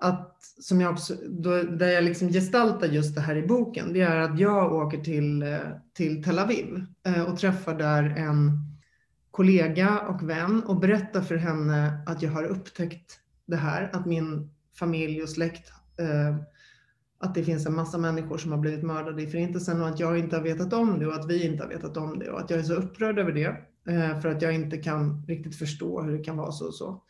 att, 0.00 0.42
som 0.42 0.80
jag 0.80 0.92
också, 0.92 1.14
då, 1.28 1.62
där 1.62 1.88
jag 1.88 2.04
liksom 2.04 2.28
gestaltar 2.28 2.86
just 2.86 3.14
det 3.14 3.20
här 3.20 3.36
i 3.36 3.46
boken, 3.46 3.92
det 3.92 4.00
är 4.00 4.16
att 4.16 4.38
jag 4.38 4.72
åker 4.72 4.98
till, 4.98 5.42
eh, 5.42 5.58
till 5.92 6.24
Tel 6.24 6.38
Aviv 6.38 6.86
eh, 7.06 7.22
och 7.22 7.38
träffar 7.38 7.74
där 7.74 8.02
en 8.02 8.50
kollega 9.30 9.98
och 10.00 10.30
vän 10.30 10.62
och 10.62 10.80
berättar 10.80 11.20
för 11.20 11.36
henne 11.36 12.02
att 12.06 12.22
jag 12.22 12.30
har 12.30 12.44
upptäckt 12.44 13.20
det 13.46 13.56
här, 13.56 13.90
att 13.92 14.06
min 14.06 14.50
familj 14.78 15.22
och 15.22 15.28
släkt, 15.28 15.72
eh, 15.98 16.36
att 17.18 17.34
det 17.34 17.44
finns 17.44 17.66
en 17.66 17.74
massa 17.74 17.98
människor 17.98 18.38
som 18.38 18.52
har 18.52 18.58
blivit 18.58 18.84
mördade 18.84 19.22
i 19.22 19.26
Förintelsen 19.26 19.82
och 19.82 19.88
att 19.88 20.00
jag 20.00 20.18
inte 20.18 20.36
har 20.36 20.42
vetat 20.42 20.72
om 20.72 20.98
det 20.98 21.06
och 21.06 21.14
att 21.14 21.30
vi 21.30 21.46
inte 21.46 21.62
har 21.62 21.70
vetat 21.70 21.96
om 21.96 22.18
det 22.18 22.30
och 22.30 22.40
att 22.40 22.50
jag 22.50 22.58
är 22.58 22.64
så 22.64 22.74
upprörd 22.74 23.18
över 23.18 23.32
det 23.32 23.56
för 24.22 24.28
att 24.28 24.42
jag 24.42 24.54
inte 24.54 24.76
kan 24.76 25.24
riktigt 25.26 25.56
förstå 25.56 26.02
hur 26.02 26.18
det 26.18 26.24
kan 26.24 26.36
vara 26.36 26.52
så 26.52 26.66
och 26.66 26.74
så. 26.74 27.02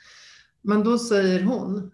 Men 0.62 0.84
då 0.84 0.98
säger 0.98 1.42
hon 1.42 1.90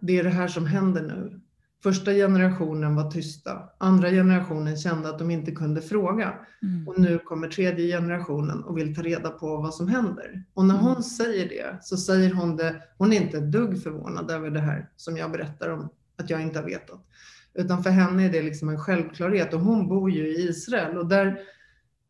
det 0.00 0.18
är 0.18 0.24
det 0.24 0.30
här 0.30 0.48
som 0.48 0.66
händer 0.66 1.02
nu. 1.02 1.40
Första 1.82 2.12
generationen 2.12 2.94
var 2.94 3.10
tysta. 3.10 3.62
Andra 3.78 4.10
generationen 4.10 4.76
kände 4.76 5.08
att 5.08 5.18
de 5.18 5.30
inte 5.30 5.52
kunde 5.52 5.82
fråga. 5.82 6.34
Mm. 6.62 6.88
Och 6.88 7.00
nu 7.00 7.18
kommer 7.18 7.48
tredje 7.48 7.96
generationen 7.96 8.64
och 8.64 8.78
vill 8.78 8.94
ta 8.94 9.02
reda 9.02 9.30
på 9.30 9.56
vad 9.56 9.74
som 9.74 9.88
händer. 9.88 10.44
Och 10.54 10.64
när 10.64 10.74
hon 10.74 10.90
mm. 10.90 11.02
säger 11.02 11.48
det 11.48 11.78
så 11.82 11.96
säger 11.96 12.34
hon 12.34 12.56
det, 12.56 12.82
hon 12.98 13.12
är 13.12 13.20
inte 13.20 13.38
ett 13.38 13.52
dugg 13.52 13.82
förvånad 13.82 14.30
över 14.30 14.50
det 14.50 14.60
här 14.60 14.90
som 14.96 15.16
jag 15.16 15.32
berättar 15.32 15.68
om 15.68 15.88
att 16.18 16.30
jag 16.30 16.42
inte 16.42 16.58
har 16.58 16.66
vetat. 16.66 17.06
Utan 17.54 17.82
för 17.82 17.90
henne 17.90 18.24
är 18.24 18.32
det 18.32 18.42
liksom 18.42 18.68
en 18.68 18.78
självklarhet 18.78 19.54
och 19.54 19.60
hon 19.60 19.88
bor 19.88 20.10
ju 20.10 20.28
i 20.28 20.48
Israel 20.48 20.98
och 20.98 21.06
där 21.06 21.38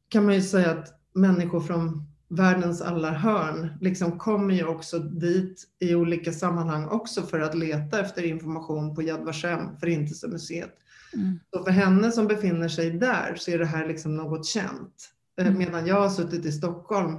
kan 0.08 0.24
man 0.24 0.34
ju 0.34 0.42
säga 0.42 0.70
att 0.70 1.00
människor 1.14 1.60
från 1.60 2.13
världens 2.28 2.82
alla 2.82 3.10
hörn 3.10 3.72
liksom 3.80 4.18
kommer 4.18 4.54
ju 4.54 4.64
också 4.64 4.98
dit 4.98 5.64
i 5.78 5.94
olika 5.94 6.32
sammanhang 6.32 6.88
också 6.88 7.22
för 7.22 7.40
att 7.40 7.54
leta 7.54 8.00
efter 8.00 8.22
information 8.22 8.94
på 8.94 9.02
Yad 9.02 9.24
Vashem, 9.24 9.76
Förintelsemuseet. 9.80 10.74
Mm. 11.14 11.38
Så 11.52 11.64
för 11.64 11.70
henne 11.70 12.12
som 12.12 12.26
befinner 12.26 12.68
sig 12.68 12.90
där 12.90 13.34
så 13.36 13.50
är 13.50 13.58
det 13.58 13.66
här 13.66 13.88
liksom 13.88 14.16
något 14.16 14.46
känt. 14.46 15.10
Eh, 15.38 15.46
mm. 15.46 15.58
Medan 15.58 15.86
jag 15.86 16.00
har 16.00 16.08
suttit 16.08 16.44
i 16.44 16.52
Stockholm 16.52 17.16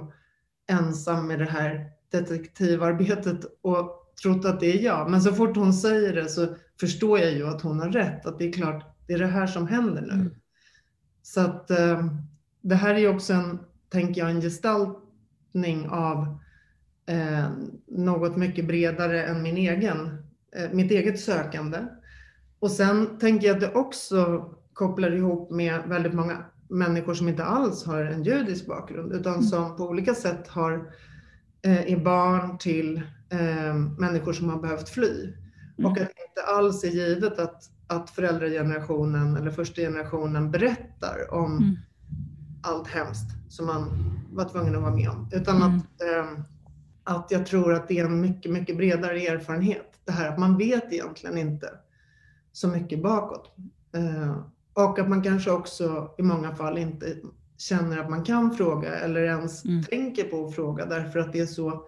ensam 0.70 1.26
med 1.26 1.38
det 1.38 1.44
här 1.44 1.90
detektivarbetet 2.10 3.40
och 3.62 4.12
trott 4.22 4.44
att 4.44 4.60
det 4.60 4.78
är 4.78 4.84
jag. 4.84 5.10
Men 5.10 5.22
så 5.22 5.32
fort 5.32 5.56
hon 5.56 5.72
säger 5.72 6.12
det 6.12 6.28
så 6.28 6.56
förstår 6.80 7.18
jag 7.18 7.32
ju 7.32 7.46
att 7.46 7.62
hon 7.62 7.80
har 7.80 7.88
rätt, 7.88 8.26
att 8.26 8.38
det 8.38 8.48
är 8.48 8.52
klart, 8.52 8.96
det 9.06 9.12
är 9.12 9.18
det 9.18 9.26
här 9.26 9.46
som 9.46 9.66
händer 9.66 10.02
nu. 10.02 10.12
Mm. 10.12 10.30
Så 11.22 11.40
att 11.40 11.70
eh, 11.70 12.06
det 12.60 12.74
här 12.74 12.94
är 12.94 12.98
ju 12.98 13.08
också 13.08 13.32
en, 13.32 13.58
tänker 13.88 14.20
jag, 14.20 14.30
en 14.30 14.40
gestaltning 14.40 15.88
av 15.88 16.38
eh, 17.06 17.48
något 17.86 18.36
mycket 18.36 18.66
bredare 18.66 19.24
än 19.24 19.42
min 19.42 19.56
egen, 19.56 20.26
eh, 20.56 20.70
mitt 20.72 20.90
eget 20.90 21.20
sökande. 21.20 21.78
Och 22.58 22.70
sen 22.70 23.18
tänker 23.18 23.46
jag 23.46 23.54
att 23.54 23.60
det 23.60 23.74
också 23.74 24.50
kopplar 24.72 25.10
ihop 25.10 25.50
med 25.50 25.82
väldigt 25.86 26.14
många 26.14 26.44
människor 26.68 27.14
som 27.14 27.28
inte 27.28 27.44
alls 27.44 27.84
har 27.84 28.04
en 28.04 28.24
judisk 28.24 28.66
bakgrund 28.66 29.12
utan 29.12 29.34
mm. 29.34 29.44
som 29.44 29.76
på 29.76 29.84
olika 29.84 30.14
sätt 30.14 30.48
har, 30.48 30.92
eh, 31.62 31.92
är 31.92 31.96
barn 31.96 32.58
till 32.58 32.96
eh, 33.30 33.74
människor 33.98 34.32
som 34.32 34.48
har 34.48 34.60
behövt 34.60 34.88
fly. 34.88 35.32
Mm. 35.78 35.90
Och 35.90 35.98
att 36.00 36.08
det 36.16 36.28
inte 36.28 36.42
alls 36.56 36.84
är 36.84 36.88
givet 36.88 37.38
att, 37.38 37.62
att 37.86 38.10
föräldragenerationen 38.10 39.36
eller 39.36 39.50
första 39.50 39.80
generationen 39.80 40.50
berättar 40.50 41.34
om 41.34 41.56
mm. 41.56 41.76
Allt 42.66 42.88
hemskt 42.88 43.30
som 43.48 43.66
man 43.66 43.90
var 44.32 44.44
tvungen 44.44 44.76
att 44.76 44.82
vara 44.82 44.94
med 44.94 45.08
om. 45.08 45.28
Utan 45.32 45.62
att, 45.62 46.02
eh, 46.02 46.40
att 47.04 47.30
jag 47.30 47.46
tror 47.46 47.74
att 47.74 47.88
det 47.88 47.98
är 47.98 48.04
en 48.04 48.20
mycket, 48.20 48.52
mycket 48.52 48.76
bredare 48.76 49.20
erfarenhet. 49.20 50.00
Det 50.04 50.12
här 50.12 50.28
att 50.28 50.38
man 50.38 50.58
vet 50.58 50.92
egentligen 50.92 51.38
inte 51.38 51.70
så 52.52 52.68
mycket 52.68 53.02
bakåt. 53.02 53.50
Eh, 53.94 54.36
och 54.74 54.98
att 54.98 55.08
man 55.08 55.22
kanske 55.22 55.50
också 55.50 56.14
i 56.18 56.22
många 56.22 56.54
fall 56.54 56.78
inte 56.78 57.16
känner 57.58 57.98
att 57.98 58.10
man 58.10 58.24
kan 58.24 58.56
fråga 58.56 58.94
eller 58.94 59.20
ens 59.20 59.64
mm. 59.64 59.84
tänker 59.84 60.24
på 60.24 60.46
att 60.46 60.54
fråga 60.54 60.86
därför 60.86 61.18
att 61.18 61.32
det 61.32 61.40
är 61.40 61.46
så 61.46 61.86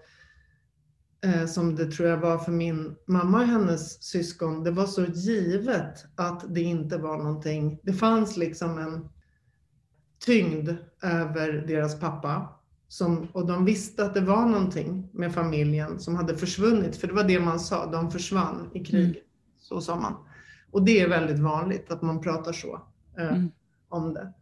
eh, 1.24 1.46
som 1.46 1.76
det 1.76 1.90
tror 1.90 2.08
jag 2.08 2.16
var 2.16 2.38
för 2.38 2.52
min 2.52 2.96
mamma 3.06 3.40
och 3.40 3.46
hennes 3.46 4.02
syskon. 4.02 4.64
Det 4.64 4.70
var 4.70 4.86
så 4.86 5.04
givet 5.04 6.04
att 6.16 6.54
det 6.54 6.60
inte 6.60 6.98
var 6.98 7.18
någonting. 7.18 7.80
Det 7.82 7.92
fanns 7.92 8.36
liksom 8.36 8.78
en 8.78 9.08
tyngd 10.18 10.70
över 11.02 11.52
deras 11.52 12.00
pappa 12.00 12.48
som, 12.88 13.28
och 13.32 13.46
de 13.46 13.64
visste 13.64 14.04
att 14.04 14.14
det 14.14 14.20
var 14.20 14.46
någonting 14.46 15.08
med 15.12 15.34
familjen 15.34 16.00
som 16.00 16.16
hade 16.16 16.36
försvunnit. 16.36 16.96
För 16.96 17.06
det 17.06 17.14
var 17.14 17.24
det 17.24 17.40
man 17.40 17.60
sa, 17.60 17.86
de 17.86 18.10
försvann 18.10 18.70
i 18.74 18.84
kriget. 18.84 19.16
Mm. 19.16 19.24
Så 19.58 19.80
sa 19.80 19.96
man. 19.96 20.14
Och 20.70 20.84
det 20.84 21.00
är 21.00 21.08
väldigt 21.08 21.38
vanligt 21.38 21.90
att 21.90 22.02
man 22.02 22.20
pratar 22.20 22.52
så 22.52 22.82
eh, 23.18 23.28
mm. 23.28 23.50
om 23.88 24.14
det. 24.14 24.32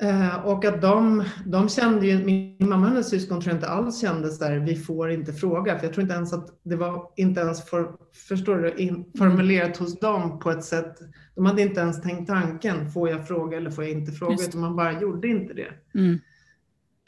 Eh, 0.00 0.46
och 0.46 0.64
att 0.64 0.82
de, 0.82 1.24
de 1.46 1.68
kände 1.68 2.06
ju, 2.06 2.24
min 2.24 2.56
mamma 2.68 2.86
och 2.86 2.88
hennes 2.88 3.10
syskon 3.10 3.40
tror 3.40 3.52
jag 3.52 3.56
inte 3.56 3.68
alls 3.68 4.00
kände 4.00 4.30
så 4.30 4.44
där, 4.44 4.58
vi 4.58 4.76
får 4.76 5.10
inte 5.10 5.32
fråga. 5.32 5.78
För 5.78 5.86
jag 5.86 5.94
tror 5.94 6.02
inte 6.02 6.14
ens 6.14 6.32
att 6.32 6.60
det 6.62 6.76
var 6.76 7.10
inte 7.16 7.40
ens 7.40 7.64
för, 7.64 7.92
förstår 8.28 8.58
du, 8.58 8.74
in, 8.74 9.12
formulerat 9.18 9.76
hos 9.76 10.00
dem 10.00 10.38
på 10.38 10.50
ett 10.50 10.64
sätt. 10.64 10.98
De 11.34 11.46
hade 11.46 11.62
inte 11.62 11.80
ens 11.80 12.02
tänkt 12.02 12.28
tanken, 12.28 12.90
får 12.90 13.08
jag 13.08 13.28
fråga 13.28 13.56
eller 13.56 13.70
får 13.70 13.84
jag 13.84 13.92
inte 13.92 14.12
fråga? 14.12 14.36
Utan 14.48 14.60
man 14.60 14.76
bara 14.76 15.00
gjorde 15.00 15.28
inte 15.28 15.54
det. 15.54 15.72
Mm. 15.94 16.18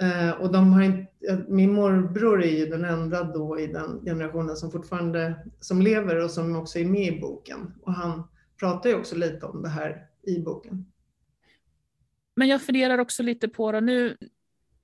Eh, 0.03 0.31
och 0.31 0.53
de 0.53 0.73
har 0.73 0.83
inte, 0.83 1.07
min 1.49 1.73
morbror 1.73 2.43
är 2.43 2.59
ju 2.59 2.67
den 2.67 2.85
enda 2.85 3.25
då 3.25 3.61
i 3.61 3.67
den 3.67 4.01
generationen 4.05 4.57
som 4.57 4.71
fortfarande 4.71 5.35
som 5.61 5.83
lever 5.83 6.25
och 6.25 6.31
som 6.31 6.57
också 6.57 6.79
är 6.79 6.85
med 6.85 7.17
i 7.17 7.21
boken. 7.21 7.73
Och 7.83 7.93
han 7.93 8.23
pratar 8.61 8.91
ju 8.91 8.97
också 8.97 9.17
lite 9.17 9.47
om 9.47 9.63
det 9.63 9.69
här 9.69 10.07
i 10.27 10.43
boken. 10.43 10.87
Men 12.41 12.49
jag 12.49 12.63
funderar 12.63 12.99
också 12.99 13.23
lite 13.23 13.49
på 13.49 13.73
det 13.73 13.81
nu. 13.81 14.17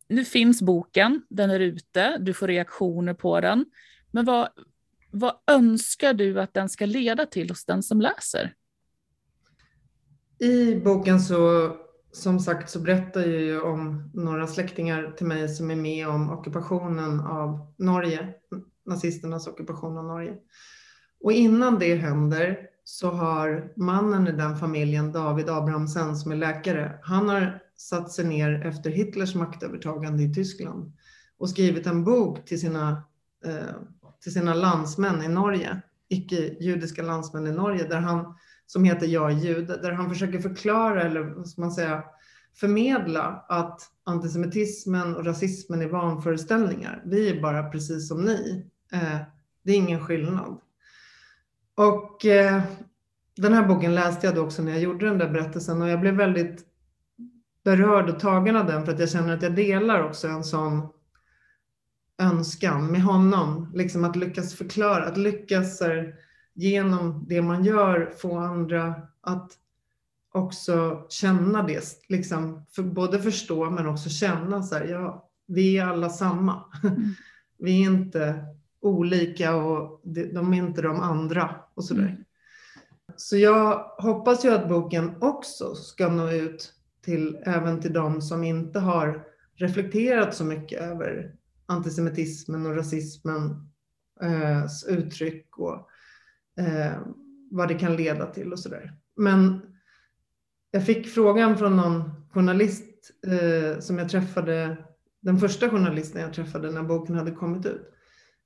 Nu 0.09 0.25
finns 0.25 0.63
boken, 0.63 1.23
den 1.29 1.51
är 1.51 1.61
ute, 1.61 2.19
du 2.19 2.35
får 2.35 2.49
reaktioner 2.49 3.15
på 3.15 3.41
den. 3.41 3.65
Men 4.11 4.25
vad, 4.25 4.49
vad 5.11 5.35
önskar 5.47 6.15
du 6.15 6.41
att 6.41 6.55
den 6.55 6.69
ska 6.69 6.87
leda 6.87 7.27
till 7.27 7.51
hos 7.51 7.65
den 7.65 7.83
som 7.83 8.01
läser? 8.01 8.55
I 10.39 10.75
boken 10.75 11.21
så 11.21 11.71
som 12.13 12.41
sagt 12.41 12.71
så 12.71 12.81
berättar 12.81 13.21
jag 13.21 13.41
ju 13.41 13.61
om 13.61 14.11
några 14.15 14.47
släktingar 14.47 15.15
till 15.17 15.27
mig 15.27 15.49
som 15.49 15.71
är 15.71 15.77
med 15.77 16.09
om 16.09 16.31
ockupationen 16.31 17.21
av 17.21 17.75
Norge, 17.79 18.35
nazisternas 18.87 19.47
ockupation 19.47 19.99
av 19.99 20.05
Norge. 20.05 20.35
Och 21.21 21.33
innan 21.33 21.79
det 21.79 21.95
händer 21.95 22.59
så 22.89 23.11
har 23.11 23.73
mannen 23.77 24.29
i 24.29 24.33
den 24.33 24.57
familjen, 24.57 25.13
David 25.13 25.49
Abrahamsen, 25.49 26.17
som 26.17 26.33
är 26.33 26.37
läkare, 26.37 26.99
han 27.03 27.29
har 27.29 27.63
satt 27.77 28.13
sig 28.13 28.25
ner 28.25 28.67
efter 28.67 28.91
Hitlers 28.91 29.35
maktövertagande 29.35 30.23
i 30.23 30.35
Tyskland 30.35 30.93
och 31.39 31.51
skrivit 31.51 31.87
en 31.87 32.05
bok 32.05 32.45
till 32.45 32.61
sina, 32.61 33.03
eh, 33.45 33.77
till 34.23 34.33
sina 34.33 34.55
landsmän 34.55 35.23
i 35.23 35.29
Norge, 35.29 35.81
icke-judiska 36.09 37.03
landsmän 37.03 37.47
i 37.47 37.53
Norge, 37.53 37.89
där 37.89 38.01
han 38.01 38.35
som 38.67 38.85
heter 38.85 39.07
Jag 39.07 39.33
är 39.33 39.37
jude, 39.37 39.83
där 39.83 39.93
han 39.93 40.09
försöker 40.09 40.39
förklara, 40.39 41.03
eller 41.03 41.21
vad 41.21 41.49
ska 41.49 41.61
man 41.61 41.73
säga, 41.73 42.05
förmedla 42.55 43.45
att 43.49 43.81
antisemitismen 44.05 45.17
och 45.17 45.25
rasismen 45.25 45.83
är 45.83 45.89
vanföreställningar. 45.89 47.03
Vi 47.07 47.31
är 47.31 47.43
bara 47.43 47.71
precis 47.71 48.09
som 48.09 48.25
ni. 48.25 48.67
Eh, 48.93 49.19
det 49.63 49.73
är 49.73 49.77
ingen 49.77 50.01
skillnad. 50.01 50.61
Och 51.77 52.27
eh, 52.27 52.63
den 53.37 53.53
här 53.53 53.67
boken 53.69 53.95
läste 53.95 54.27
jag 54.27 54.35
då 54.35 54.43
också 54.43 54.63
när 54.63 54.73
jag 54.73 54.81
gjorde 54.81 55.07
den 55.07 55.19
där 55.19 55.29
berättelsen 55.29 55.83
och 55.83 55.89
jag 55.89 56.01
blev 56.01 56.15
väldigt 56.15 56.65
berörd 57.65 58.11
och 58.11 58.21
tagen 58.21 58.57
av 58.57 58.67
den 58.67 58.85
för 58.85 58.93
att 58.93 59.01
jag 59.01 59.11
känner 59.11 59.35
att 59.35 59.43
jag 59.43 59.55
delar 59.55 60.03
också 60.03 60.29
en 60.29 60.45
sån 60.45 60.89
önskan 62.19 62.87
med 62.87 63.03
honom. 63.03 63.73
Liksom 63.75 64.05
att 64.05 64.17
lyckas 64.17 64.55
förklara, 64.55 65.05
att 65.05 65.17
lyckas 65.17 65.83
genom 66.55 67.25
det 67.29 67.43
man 67.43 67.65
gör 67.65 68.13
få 68.19 68.39
andra 68.39 68.95
att 69.21 69.53
också 70.33 71.07
känna 71.09 71.63
det, 71.63 71.83
liksom, 72.09 72.67
för 72.73 72.83
både 72.83 73.23
förstå 73.23 73.71
men 73.71 73.87
också 73.87 74.09
känna 74.09 74.63
så 74.63 74.75
här, 74.75 74.85
ja, 74.85 75.29
vi 75.47 75.79
är 75.79 75.87
alla 75.87 76.09
samma. 76.09 76.65
Mm. 76.83 77.15
Vi 77.59 77.83
är 77.83 77.91
inte 77.91 78.45
olika 78.81 79.57
och 79.57 80.01
de 80.05 80.53
är 80.53 80.57
inte 80.57 80.83
de 80.83 81.01
andra 81.01 81.55
och 81.75 81.85
sådär. 81.85 82.03
Mm. 82.03 82.25
Så 83.17 83.37
jag 83.37 83.79
hoppas 83.99 84.45
ju 84.45 84.51
att 84.51 84.69
boken 84.69 85.23
också 85.23 85.75
ska 85.75 86.09
nå 86.09 86.31
ut 86.31 86.73
till, 87.05 87.39
även 87.45 87.81
till 87.81 87.93
de 87.93 88.23
som 88.23 88.45
inte 88.45 88.79
har 88.79 89.25
reflekterat 89.55 90.35
så 90.35 90.45
mycket 90.45 90.81
över 90.81 91.35
antisemitismen 91.67 92.67
och 92.67 92.77
rasismens 92.77 93.53
eh, 94.23 94.65
uttryck 94.89 95.59
och 95.59 95.89
eh, 96.61 96.93
vad 97.51 97.69
det 97.69 97.75
kan 97.75 97.97
leda 97.97 98.27
till 98.27 98.53
och 98.53 98.59
sådär. 98.59 98.93
Men 99.17 99.61
jag 100.71 100.87
fick 100.87 101.09
frågan 101.09 101.59
från 101.59 101.77
någon 101.77 102.11
journalist 102.31 103.11
eh, 103.27 103.81
som 103.81 103.99
jag 103.99 104.09
träffade, 104.09 104.77
den 105.21 105.39
första 105.39 105.71
journalisten 105.71 106.23
jag 106.23 106.35
träffade 106.35 106.71
när 106.71 106.83
boken 106.83 107.17
hade 107.17 107.31
kommit 107.31 107.67
ut. 107.67 107.93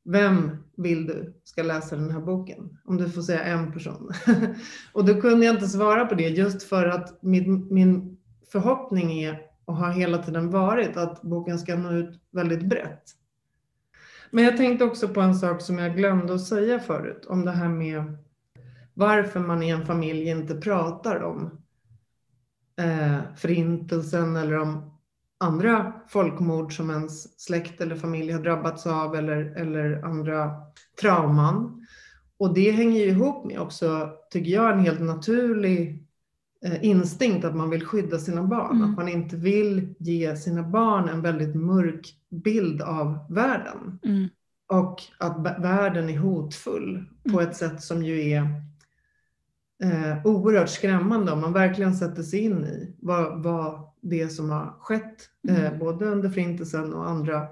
Vem 0.05 0.57
vill 0.77 1.07
du 1.07 1.41
ska 1.45 1.63
läsa 1.63 1.97
den 1.97 2.11
här 2.11 2.21
boken? 2.21 2.79
Om 2.85 2.97
du 2.97 3.11
får 3.11 3.23
säga 3.23 3.43
en 3.43 3.73
person. 3.73 4.11
och 4.93 5.05
då 5.05 5.21
kunde 5.21 5.47
jag 5.47 5.55
inte 5.55 5.69
svara 5.69 6.07
på 6.07 6.15
det 6.15 6.29
just 6.29 6.63
för 6.63 6.87
att 6.87 7.23
min, 7.23 7.75
min 7.75 8.19
förhoppning 8.53 9.23
är 9.23 9.41
och 9.65 9.77
har 9.77 9.93
hela 9.93 10.19
tiden 10.19 10.51
varit 10.51 10.97
att 10.97 11.23
boken 11.23 11.59
ska 11.59 11.77
nå 11.77 11.93
ut 11.93 12.21
väldigt 12.33 12.65
brett. 12.65 13.03
Men 14.31 14.45
jag 14.45 14.57
tänkte 14.57 14.85
också 14.85 15.09
på 15.09 15.21
en 15.21 15.35
sak 15.35 15.61
som 15.61 15.79
jag 15.79 15.97
glömde 15.97 16.35
att 16.35 16.45
säga 16.45 16.79
förut 16.79 17.27
om 17.29 17.45
det 17.45 17.51
här 17.51 17.69
med 17.69 18.17
varför 18.95 19.41
man 19.41 19.63
i 19.63 19.69
en 19.69 19.87
familj 19.87 20.29
inte 20.29 20.55
pratar 20.55 21.23
om 21.23 21.61
eh, 22.81 23.19
förintelsen 23.37 24.37
eller 24.37 24.59
om 24.59 24.90
andra 25.41 25.93
folkmord 26.09 26.77
som 26.77 26.91
ens 26.91 27.41
släkt 27.41 27.81
eller 27.81 27.97
familj 27.97 28.33
har 28.33 28.41
drabbats 28.41 28.87
av 28.87 29.15
eller, 29.15 29.37
eller 29.37 30.03
andra 30.03 30.53
trauman. 31.01 31.87
Och 32.39 32.55
det 32.55 32.71
hänger 32.71 33.01
ju 33.01 33.07
ihop 33.07 33.45
med 33.45 33.61
också, 33.61 34.11
tycker 34.31 34.51
jag, 34.51 34.73
en 34.73 34.79
helt 34.79 35.01
naturlig 35.01 36.05
eh, 36.65 36.85
instinkt 36.85 37.45
att 37.45 37.57
man 37.57 37.71
vill 37.71 37.87
skydda 37.87 38.19
sina 38.19 38.43
barn. 38.43 38.77
Mm. 38.77 38.91
Att 38.91 38.97
man 38.97 39.09
inte 39.09 39.37
vill 39.37 39.95
ge 39.99 40.37
sina 40.37 40.63
barn 40.63 41.09
en 41.09 41.23
väldigt 41.23 41.55
mörk 41.55 42.15
bild 42.31 42.83
av 42.83 43.19
världen. 43.31 43.99
Mm. 44.03 44.29
Och 44.69 45.03
att 45.19 45.39
världen 45.63 46.11
är 46.11 46.19
hotfull 46.19 47.05
på 47.23 47.41
mm. 47.41 47.49
ett 47.49 47.57
sätt 47.57 47.83
som 47.83 48.03
ju 48.03 48.31
är 48.31 48.43
eh, 49.83 50.27
oerhört 50.27 50.69
skrämmande 50.69 51.33
om 51.33 51.41
man 51.41 51.53
verkligen 51.53 51.95
sätter 51.95 52.23
sig 52.23 52.41
in 52.41 52.65
i 52.65 52.97
vad, 52.99 53.43
vad 53.43 53.90
det 54.03 54.29
som 54.29 54.51
har 54.51 54.77
skett, 54.81 55.29
eh, 55.49 55.67
mm. 55.67 55.79
både 55.79 56.07
under 56.07 56.29
Förintelsen 56.29 56.95
och 56.95 57.09
andra 57.09 57.49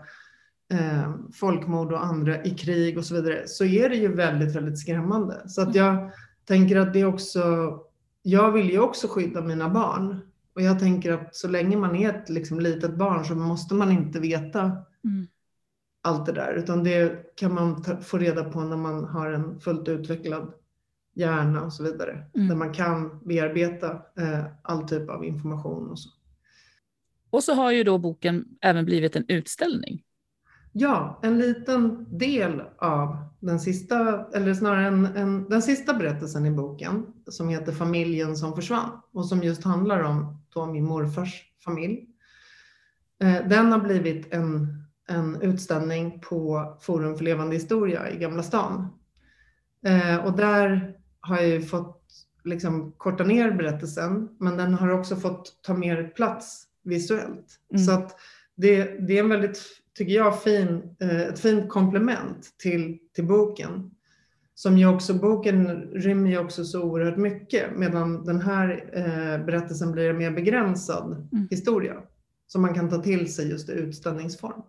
eh, 0.73 1.15
folkmord 1.35 1.93
och 1.93 2.05
andra 2.05 2.45
i 2.45 2.51
krig 2.51 2.99
och 2.99 3.05
så 3.05 3.15
vidare, 3.15 3.43
så 3.47 3.65
är 3.65 3.89
det 3.89 3.97
ju 3.97 4.15
väldigt, 4.15 4.57
väldigt 4.57 4.79
skrämmande. 4.79 5.49
Så 5.49 5.63
att 5.63 5.75
jag 5.75 6.11
tänker 6.45 6.77
att 6.77 6.93
det 6.93 7.05
också, 7.05 7.75
jag 8.23 8.53
vill 8.53 8.71
ju 8.71 8.79
också 8.79 9.09
skydda 9.09 9.41
mina 9.41 9.69
barn. 9.69 10.21
Och 10.55 10.63
jag 10.63 10.79
tänker 10.79 11.13
att 11.13 11.37
så 11.37 11.49
länge 11.49 11.77
man 11.77 11.97
är 11.97 12.09
ett 12.11 12.29
liksom, 12.29 12.61
litet 12.61 12.95
barn 12.95 13.25
så 13.25 13.35
måste 13.35 13.75
man 13.75 13.93
inte 13.93 14.21
veta 14.21 14.61
mm. 15.05 15.27
allt 16.03 16.27
det 16.27 16.33
där, 16.33 16.53
utan 16.53 16.85
det 16.85 17.37
kan 17.37 17.55
man 17.55 17.83
ta, 17.83 17.97
få 17.97 18.19
reda 18.19 18.45
på 18.45 18.61
när 18.61 18.77
man 18.77 19.05
har 19.05 19.31
en 19.31 19.61
fullt 19.61 19.89
utvecklad 19.89 20.53
hjärna 21.15 21.63
och 21.63 21.73
så 21.73 21.83
vidare. 21.83 22.25
Mm. 22.35 22.49
Där 22.49 22.57
man 22.57 22.73
kan 22.73 23.21
bearbeta 23.25 23.91
eh, 24.19 24.45
all 24.63 24.89
typ 24.89 25.11
av 25.11 25.25
information 25.25 25.91
och 25.91 25.99
så. 25.99 26.11
Och 27.31 27.45
så 27.45 27.55
har 27.55 27.73
ju 27.73 27.85
då 27.85 27.99
boken 27.99 28.45
även 28.61 28.85
blivit 28.85 29.17
en 29.17 29.25
utställning. 29.29 30.03
Ja, 30.73 31.21
en 31.23 31.39
liten 31.39 32.07
del 32.19 32.63
av 32.79 33.17
den 33.41 33.61
sista, 33.61 34.27
eller 34.35 34.55
snarare 34.55 34.87
en, 34.87 35.07
en, 35.07 35.49
den 35.49 35.63
sista 35.63 35.95
berättelsen 35.95 36.47
i 36.47 36.51
boken 36.51 37.07
som 37.27 37.49
heter 37.49 37.73
Familjen 37.73 38.37
som 38.37 38.55
försvann 38.55 38.91
och 39.13 39.27
som 39.27 39.43
just 39.43 39.65
handlar 39.65 40.03
om 40.03 40.43
då 40.55 40.67
min 40.67 40.85
morfars 40.85 41.45
familj. 41.65 42.07
Eh, 43.23 43.49
den 43.49 43.73
har 43.73 43.79
blivit 43.79 44.35
en, 44.35 44.85
en 45.09 45.43
utställning 45.43 46.21
på 46.21 46.77
Forum 46.81 47.17
för 47.17 47.25
levande 47.25 47.55
historia 47.55 48.11
i 48.11 48.19
Gamla 48.19 48.43
stan. 48.43 48.89
Eh, 49.87 50.27
och 50.27 50.37
där 50.37 50.97
har 51.21 51.37
jag 51.37 51.49
ju 51.49 51.63
fått 51.63 52.05
liksom 52.45 52.93
korta 52.93 53.25
ner 53.25 53.51
berättelsen, 53.51 54.29
men 54.41 54.57
den 54.57 54.75
har 54.75 54.89
också 54.89 55.17
fått 55.17 55.63
ta 55.63 55.75
mer 55.75 56.13
plats 56.17 56.68
visuellt. 56.85 57.59
Mm. 57.73 57.85
Så 57.85 57.93
att 57.93 58.17
det, 58.57 59.07
det 59.07 59.19
är 59.19 59.23
en 59.23 59.29
väldigt, 59.29 59.63
tycker 59.95 60.13
jag, 60.13 60.43
fin, 60.43 60.97
eh, 61.01 61.21
ett 61.21 61.41
fint 61.41 61.69
komplement 61.69 62.55
till, 62.59 62.99
till 63.15 63.27
boken. 63.27 63.91
Som 64.55 64.79
ju 64.79 64.87
också, 64.87 65.15
boken 65.15 65.81
rymmer 65.81 66.31
ju 66.31 66.39
också 66.39 66.65
så 66.65 66.83
oerhört 66.83 67.17
mycket, 67.17 67.77
medan 67.77 68.25
den 68.25 68.41
här 68.41 68.91
eh, 68.93 69.45
berättelsen 69.45 69.93
blir 69.93 70.11
en 70.11 70.19
mer 70.19 70.31
begränsad 70.31 71.29
mm. 71.33 71.49
historia 71.51 71.95
som 72.47 72.63
man 72.63 72.75
kan 72.75 72.91
ta 72.91 73.03
till 73.03 73.35
sig 73.35 73.49
just 73.51 73.69
i 73.69 73.73
utställningsform. 73.73 74.63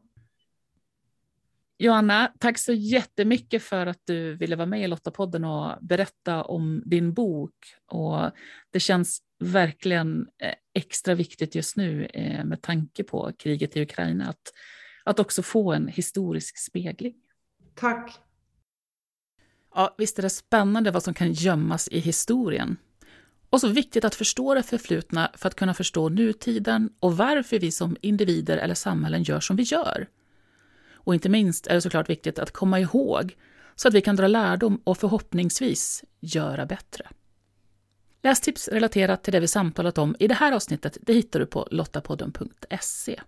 Joanna, 1.81 2.31
tack 2.39 2.57
så 2.57 2.73
jättemycket 2.73 3.63
för 3.63 3.85
att 3.85 4.01
du 4.05 4.35
ville 4.35 4.55
vara 4.55 4.65
med 4.65 4.83
i 4.83 4.87
Lottapodden 4.87 5.45
och 5.45 5.77
berätta 5.81 6.43
om 6.43 6.83
din 6.85 7.13
bok. 7.13 7.55
Och 7.87 8.31
det 8.71 8.79
känns 8.79 9.21
verkligen 9.39 10.27
eh, 10.41 10.53
extra 10.73 11.15
viktigt 11.15 11.55
just 11.55 11.77
nu 11.77 12.05
eh, 12.05 12.45
med 12.45 12.61
tanke 12.61 13.03
på 13.03 13.31
kriget 13.39 13.77
i 13.77 13.81
Ukraina 13.81 14.29
att, 14.29 14.53
att 15.03 15.19
också 15.19 15.43
få 15.43 15.73
en 15.73 15.87
historisk 15.87 16.57
spegling. 16.57 17.15
Tack. 17.75 18.19
Ja, 19.75 19.95
visst 19.97 20.19
är 20.19 20.23
det 20.23 20.29
spännande 20.29 20.91
vad 20.91 21.03
som 21.03 21.13
kan 21.13 21.33
gömmas 21.33 21.87
i 21.87 21.99
historien. 21.99 22.77
Och 23.49 23.61
så 23.61 23.67
viktigt 23.67 24.05
att 24.05 24.15
förstå 24.15 24.53
det 24.53 24.63
förflutna 24.63 25.31
för 25.35 25.47
att 25.47 25.55
kunna 25.55 25.73
förstå 25.73 26.09
nutiden 26.09 26.89
och 26.99 27.17
varför 27.17 27.59
vi 27.59 27.71
som 27.71 27.97
individer 28.01 28.57
eller 28.57 28.75
samhällen 28.75 29.23
gör 29.23 29.39
som 29.39 29.55
vi 29.55 29.63
gör. 29.63 30.07
Och 30.91 31.13
inte 31.13 31.29
minst 31.29 31.67
är 31.67 31.73
det 31.73 31.81
såklart 31.81 32.09
viktigt 32.09 32.39
att 32.39 32.51
komma 32.51 32.79
ihåg 32.79 33.35
så 33.75 33.87
att 33.87 33.93
vi 33.93 34.01
kan 34.01 34.15
dra 34.15 34.27
lärdom 34.27 34.81
och 34.83 34.97
förhoppningsvis 34.97 36.03
göra 36.19 36.65
bättre. 36.65 37.09
Lästips 38.21 38.67
relaterat 38.67 39.23
till 39.23 39.33
det 39.33 39.39
vi 39.39 39.47
samtalat 39.47 39.97
om 39.97 40.15
i 40.19 40.27
det 40.27 40.33
här 40.33 40.51
avsnittet 40.51 40.97
det 41.01 41.13
hittar 41.13 41.39
du 41.39 41.45
på 41.45 41.67
lottapodden.se. 41.71 43.21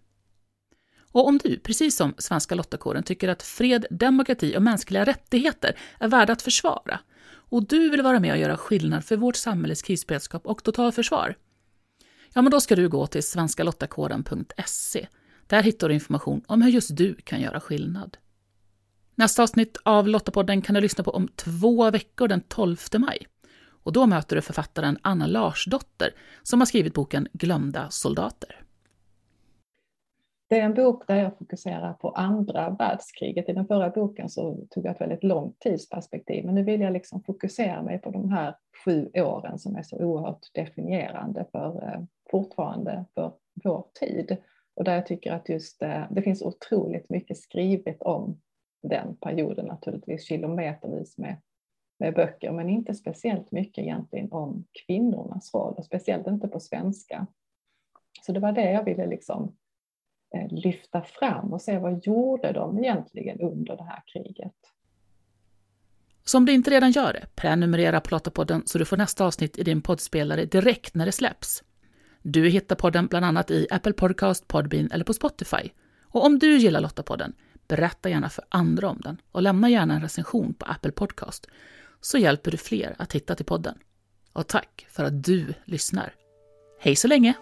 Och 1.12 1.28
om 1.28 1.38
du, 1.38 1.60
precis 1.60 1.96
som 1.96 2.14
Svenska 2.18 2.56
Lottakåren, 2.56 3.04
tycker 3.04 3.30
att 3.30 3.44
fred, 3.44 3.86
demokrati 3.90 4.58
och 4.58 4.64
mänskliga 4.64 5.06
rättigheter 5.06 5.78
är 6.00 6.08
värda 6.08 6.34
att 6.34 6.42
försvara 6.42 7.00
och 7.52 7.68
du 7.68 7.90
vill 7.90 8.02
vara 8.02 8.20
med 8.20 8.32
och 8.32 8.38
göra 8.38 8.58
skillnad 8.58 9.06
för 9.06 9.18
vårt 9.18 9.36
samhälles 9.36 9.82
krisberedskap 9.82 10.46
och 10.46 10.64
totalförsvar, 10.64 11.36
ja, 12.34 12.42
men 12.42 12.52
då 12.52 12.60
ska 12.60 12.76
du 12.76 12.90
gå 12.90 13.08
till 13.08 13.24
svenskalottakåren.se 13.24 15.08
där 15.48 15.64
hittar 15.64 15.88
du 15.88 15.94
information 15.94 16.42
om 16.48 16.62
hur 16.62 16.72
just 16.72 16.98
du 16.98 17.14
kan 17.14 17.42
göra 17.42 17.60
skillnad. 17.60 18.18
Nästa 19.16 19.44
avsnitt 19.44 19.78
av 19.84 20.08
Lottapodden 20.08 20.62
kan 20.62 20.76
du 20.76 20.82
lyssna 20.82 21.04
på 21.04 21.12
om 21.12 21.28
två 21.28 21.92
veckor 21.92 22.28
den 22.28 22.42
12 22.42 22.78
maj. 22.98 23.28
Och 23.84 23.94
då 23.94 24.06
möter 24.06 24.36
du 24.36 24.42
författaren 24.42 24.98
Anna 25.02 25.28
Larsdotter 25.28 26.10
som 26.44 26.62
har 26.62 26.66
skrivit 26.66 26.94
boken 26.94 27.28
Glömda 27.34 27.90
soldater. 27.90 28.62
Det 30.52 30.60
är 30.60 30.66
en 30.66 30.74
bok 30.74 31.08
där 31.08 31.16
jag 31.16 31.38
fokuserar 31.38 31.94
på 31.94 32.10
andra 32.10 32.70
världskriget. 32.70 33.50
I 33.50 33.54
den 33.54 33.68
förra 33.68 33.90
boken 33.90 34.30
så 34.30 34.58
tog 34.70 34.86
jag 34.86 34.96
ett 34.96 35.02
väldigt 35.02 35.24
långt 35.24 35.60
tidsperspektiv, 35.60 36.46
men 36.46 36.56
nu 36.56 36.64
vill 36.64 36.82
jag 36.82 36.94
liksom 36.94 37.24
fokusera 37.24 37.82
mig 37.84 38.00
på 38.00 38.12
de 38.12 38.30
här 38.30 38.56
sju 38.86 39.10
åren 39.14 39.60
som 39.60 39.76
är 39.76 39.84
så 39.84 39.98
oerhört 39.98 40.54
definierande 40.54 41.46
för 41.52 41.84
eh, 41.84 42.02
fortfarande 42.32 43.06
för 43.16 43.32
vår 43.64 43.86
tid. 44.00 44.38
Och 44.74 44.84
där 44.84 44.96
jag 44.96 45.06
tycker 45.06 45.34
att 45.34 45.50
just 45.50 45.82
eh, 45.82 46.04
det 46.10 46.22
finns 46.22 46.42
otroligt 46.42 47.10
mycket 47.10 47.38
skrivet 47.38 48.02
om 48.02 48.42
den 48.84 49.16
perioden 49.16 49.66
naturligtvis, 49.66 50.28
kilometervis 50.28 51.18
med, 51.18 51.38
med 52.02 52.14
böcker, 52.14 52.52
men 52.52 52.70
inte 52.70 52.94
speciellt 52.94 53.52
mycket 53.52 53.78
egentligen 53.78 54.32
om 54.32 54.66
kvinnornas 54.86 55.54
roll 55.54 55.74
och 55.78 55.86
speciellt 55.86 56.28
inte 56.28 56.48
på 56.48 56.60
svenska. 56.60 57.28
Så 58.26 58.32
det 58.32 58.40
var 58.40 58.52
det 58.52 58.72
jag 58.72 58.84
ville 58.84 59.08
liksom 59.08 59.56
eh, 60.36 60.48
lyfta 60.50 61.02
fram 61.02 61.54
och 61.54 61.62
se 61.62 61.78
vad 61.78 62.06
gjorde 62.06 62.52
de 62.52 62.80
egentligen 62.80 63.42
under 63.42 63.78
det 63.78 63.84
här 63.84 64.04
kriget. 64.06 64.56
Så 66.24 66.38
om 66.38 66.46
du 66.46 66.54
inte 66.54 66.72
redan 66.72 66.92
gör 66.92 67.14
det, 67.14 67.26
prenumerera 67.36 68.02
på 68.02 68.16
Lottapodden 68.16 68.64
så 68.66 68.78
du 68.78 68.86
får 68.86 68.98
nästa 68.98 69.26
avsnitt 69.26 69.58
i 69.58 69.64
din 69.64 69.82
poddspelare 69.82 70.46
direkt 70.46 70.96
när 70.96 71.06
det 71.06 71.12
släpps. 71.12 71.64
Du 72.22 72.50
hittar 72.50 72.76
podden 72.76 73.08
bland 73.08 73.26
annat 73.26 73.52
i 73.52 73.68
Apple 73.72 73.94
Podcast, 73.94 74.48
Podbean 74.48 74.92
eller 74.92 75.06
på 75.06 75.14
Spotify. 75.14 75.70
Och 76.04 76.26
om 76.26 76.40
du 76.40 76.58
gillar 76.58 76.82
Lottapodden, 76.82 77.34
berätta 77.68 78.10
gärna 78.10 78.30
för 78.30 78.44
andra 78.50 78.90
om 78.90 79.02
den 79.02 79.18
och 79.32 79.42
lämna 79.42 79.70
gärna 79.70 79.94
en 79.94 80.02
recension 80.02 80.54
på 80.54 80.66
Apple 80.66 80.92
Podcast 80.92 81.48
så 82.02 82.18
hjälper 82.18 82.52
du 82.52 82.58
fler 82.58 82.96
att 83.00 83.14
hitta 83.14 83.36
till 83.36 83.46
podden. 83.46 83.78
Och 84.34 84.48
tack 84.48 84.86
för 84.90 85.04
att 85.04 85.24
du 85.24 85.54
lyssnar. 85.66 86.16
Hej 86.80 86.96
så 86.96 87.08
länge! 87.08 87.34